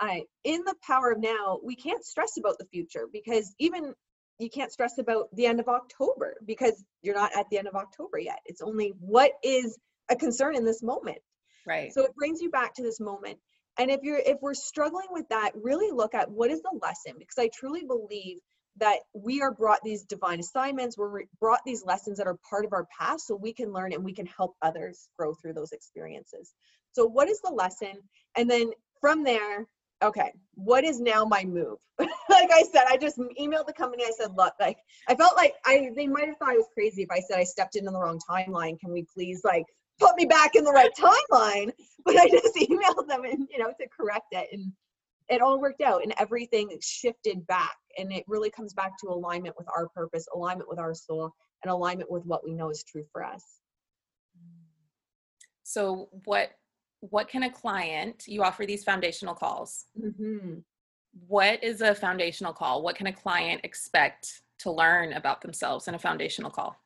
[0.00, 3.94] I in the power of now, we can't stress about the future because even
[4.38, 7.74] you can't stress about the end of October because you're not at the end of
[7.74, 8.38] October yet.
[8.46, 9.76] It's only what is
[10.08, 11.18] a concern in this moment.
[11.66, 11.92] Right.
[11.92, 13.38] So it brings you back to this moment.
[13.78, 17.14] And if you're if we're struggling with that, really look at what is the lesson
[17.18, 18.38] because I truly believe
[18.78, 22.72] that we are brought these divine assignments, we're brought these lessons that are part of
[22.72, 26.52] our past so we can learn and we can help others grow through those experiences.
[26.92, 27.94] So what is the lesson?
[28.36, 28.70] And then
[29.00, 29.66] from there,
[30.02, 31.78] okay, what is now my move?
[31.98, 34.04] like I said, I just emailed the company.
[34.04, 37.02] I said, look, like I felt like I they might have thought I was crazy
[37.02, 38.78] if I said I stepped into the wrong timeline.
[38.78, 39.66] Can we please like
[39.98, 41.72] put me back in the right timeline?
[42.04, 44.48] But I just emailed them and you know to correct it.
[44.50, 44.72] And
[45.28, 49.54] it all worked out and everything shifted back and it really comes back to alignment
[49.58, 51.32] with our purpose alignment with our soul
[51.62, 53.44] and alignment with what we know is true for us
[55.62, 56.50] so what
[57.00, 60.54] what can a client you offer these foundational calls mm-hmm.
[61.26, 65.94] what is a foundational call what can a client expect to learn about themselves in
[65.94, 66.76] a foundational call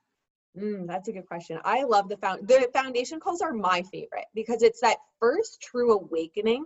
[0.59, 1.59] Mm, that's a good question.
[1.65, 5.93] I love the found the foundation calls are my favorite because it's that first true
[5.95, 6.65] awakening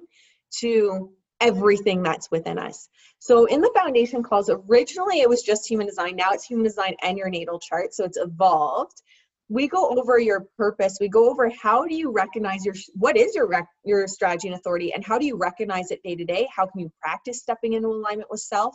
[0.59, 2.89] to everything that's within us.
[3.21, 6.17] So in the foundation calls, originally it was just human design.
[6.17, 7.95] Now it's human design and your natal chart.
[7.95, 9.03] So it's evolved.
[9.49, 10.99] We go over your purpose.
[11.01, 14.57] We go over how do you recognize your what is your rec, your strategy and
[14.57, 16.49] authority, and how do you recognize it day to day?
[16.55, 18.75] How can you practice stepping into alignment with self?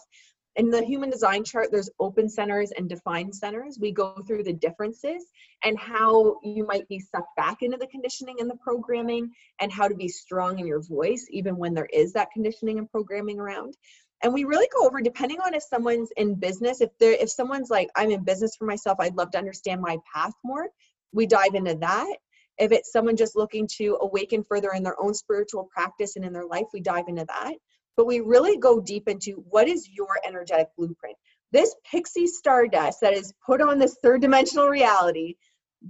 [0.56, 3.78] In the human design chart there's open centers and defined centers.
[3.80, 5.26] We go through the differences
[5.64, 9.88] and how you might be sucked back into the conditioning and the programming and how
[9.88, 13.76] to be strong in your voice even when there is that conditioning and programming around.
[14.24, 17.72] And we really go over depending on if someone's in business if they're if someone's
[17.72, 20.68] like i'm in business for myself i'd love to understand my path more
[21.14, 22.16] we dive into that.
[22.58, 26.34] If it's someone just looking to awaken further in their own spiritual practice and in
[26.34, 27.54] their life we dive into that
[27.98, 31.16] but we really go deep into what is your energetic blueprint.
[31.52, 35.36] This pixie stardust that is put on this third dimensional reality,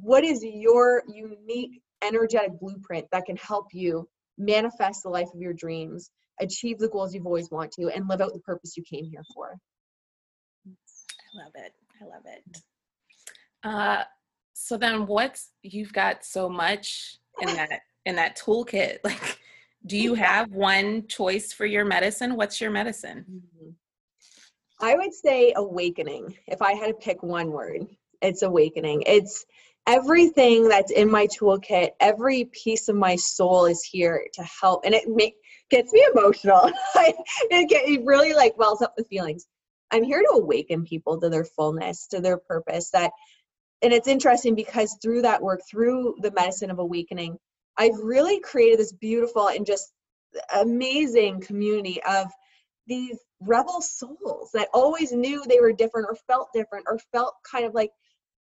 [0.02, 5.54] what is your unique energetic blueprint that can help you manifest the life of your
[5.54, 9.06] dreams, achieve the goals you've always wanted to, and live out the purpose you came
[9.06, 9.56] here for?
[10.68, 11.74] I love it.
[12.02, 12.62] I love it.
[13.64, 14.04] Uh,
[14.54, 19.38] so then what's you've got so much in that in that toolkit like
[19.86, 22.36] do you have one choice for your medicine?
[22.36, 23.26] What's your medicine?
[23.30, 23.70] Mm-hmm.
[24.80, 26.36] I would say awakening.
[26.48, 27.86] If I had to pick one word,
[28.22, 29.04] it's awakening.
[29.06, 29.46] It's
[29.88, 34.86] everything that's in my toolkit, every piece of my soul is here to help.
[34.86, 35.36] And it make,
[35.70, 36.72] gets me emotional.
[36.96, 39.48] it, get, it really like wells up the feelings.
[39.92, 42.90] I'm here to awaken people to their fullness, to their purpose.
[42.92, 43.12] That,
[43.82, 47.38] and it's interesting because through that work, through the medicine of awakening,
[47.78, 49.92] I've really created this beautiful and just
[50.56, 52.28] amazing community of
[52.88, 57.66] these rebel souls that always knew they were different or felt different or felt kind
[57.66, 57.92] of like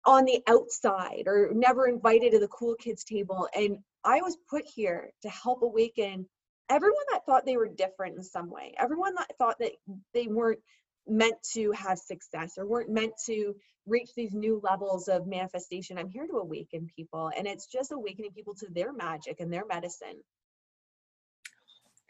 [0.04, 3.48] on the outside or never invited to the cool kids table.
[3.54, 6.26] And i was put here to help awaken
[6.70, 9.72] everyone that thought they were different in some way everyone that thought that
[10.14, 10.60] they weren't
[11.08, 13.54] meant to have success or weren't meant to
[13.86, 15.98] reach these new levels of manifestation.
[15.98, 19.64] I'm here to awaken people, and it's just awakening people to their magic and their
[19.66, 20.22] medicine.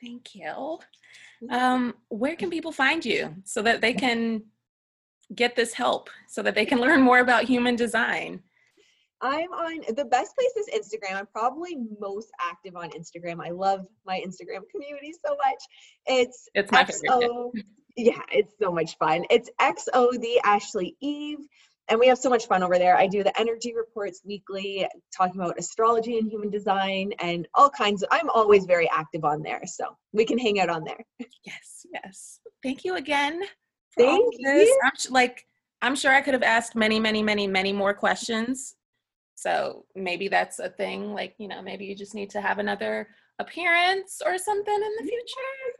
[0.00, 0.78] Thank you.
[1.50, 4.42] Um, where can people find you so that they can
[5.34, 8.42] get this help, so that they can learn more about human design?
[9.20, 11.16] I'm on the best place is Instagram.
[11.16, 13.44] I'm probably most active on Instagram.
[13.44, 15.58] I love my Instagram community so much.
[16.06, 17.66] It's it's my XO, favorite.
[17.96, 19.24] Yeah, it's so much fun.
[19.30, 21.38] It's XO the Ashley Eve
[21.88, 22.96] and we have so much fun over there.
[22.96, 24.86] I do the energy reports weekly,
[25.16, 29.42] talking about astrology and human design and all kinds of, I'm always very active on
[29.42, 29.62] there.
[29.64, 31.04] So we can hang out on there.
[31.44, 32.40] Yes, yes.
[32.62, 33.42] Thank you again.
[33.96, 34.80] Thank you.
[34.84, 35.46] I'm like,
[35.80, 38.74] I'm sure I could have asked many, many, many, many more questions.
[39.34, 41.14] So maybe that's a thing.
[41.14, 43.08] Like, you know, maybe you just need to have another
[43.38, 45.78] appearance or something in the future.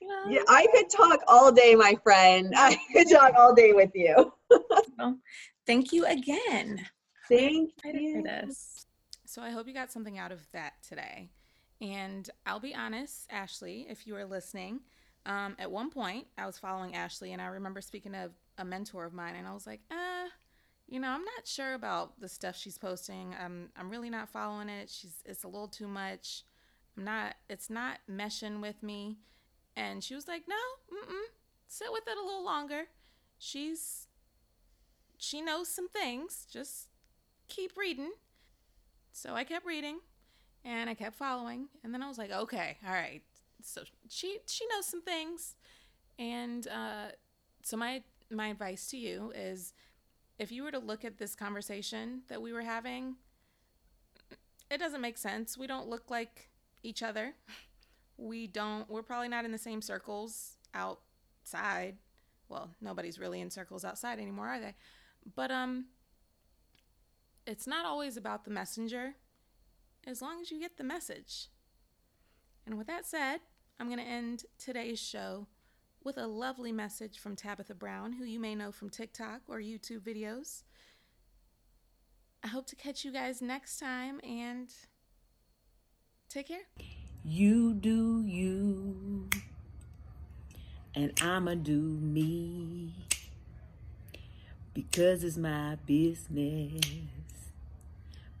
[0.00, 2.52] Yeah, I could talk all day, my friend.
[2.56, 4.32] I could talk all day with you.
[4.98, 5.18] well,
[5.66, 6.86] thank you again.
[7.28, 8.24] Thank you.
[9.26, 11.30] So I hope you got something out of that today.
[11.80, 14.80] And I'll be honest, Ashley, if you are listening,
[15.26, 19.04] um, at one point I was following Ashley, and I remember speaking to a mentor
[19.04, 20.28] of mine, and I was like, uh,
[20.88, 23.34] you know, I'm not sure about the stuff she's posting.
[23.38, 24.88] I'm I'm really not following it.
[24.90, 26.44] She's it's a little too much.
[26.96, 27.34] I'm not.
[27.48, 29.18] It's not meshing with me.
[29.78, 30.56] And she was like, no,
[30.92, 31.24] mm-mm,
[31.68, 32.84] sit with it a little longer.
[33.38, 34.08] She's,
[35.16, 36.46] she knows some things.
[36.52, 36.88] Just
[37.48, 38.10] keep reading.
[39.12, 40.00] So I kept reading
[40.64, 41.68] and I kept following.
[41.84, 43.22] And then I was like, okay, all right.
[43.62, 45.54] So she, she knows some things.
[46.18, 47.12] And uh,
[47.62, 49.74] so my, my advice to you is
[50.38, 53.16] if you were to look at this conversation that we were having,
[54.70, 55.56] it doesn't make sense.
[55.56, 56.50] We don't look like
[56.82, 57.34] each other.
[58.18, 61.96] we don't we're probably not in the same circles outside.
[62.48, 64.74] Well nobody's really in circles outside anymore are they?
[65.34, 65.86] But um
[67.46, 69.14] it's not always about the messenger
[70.06, 71.46] as long as you get the message.
[72.66, 73.38] And with that said
[73.80, 75.46] i'm going to end today's show
[76.02, 80.00] with a lovely message from tabitha brown who you may know from tiktok or youtube
[80.00, 80.64] videos.
[82.42, 84.68] I hope to catch you guys next time and
[86.28, 86.66] take care
[87.28, 89.28] you do you.
[90.94, 92.92] and I'ma do me
[94.72, 96.80] because it's my business.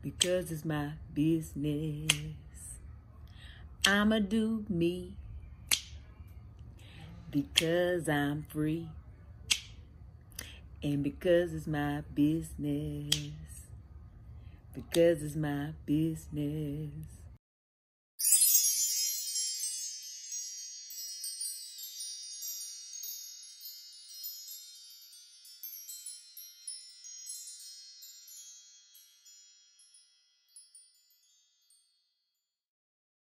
[0.02, 2.08] Because it's my business.
[3.86, 5.14] I'ma do me
[7.30, 8.88] because I'm free
[10.82, 13.14] and because it's my business.
[14.74, 17.17] Because it's my business.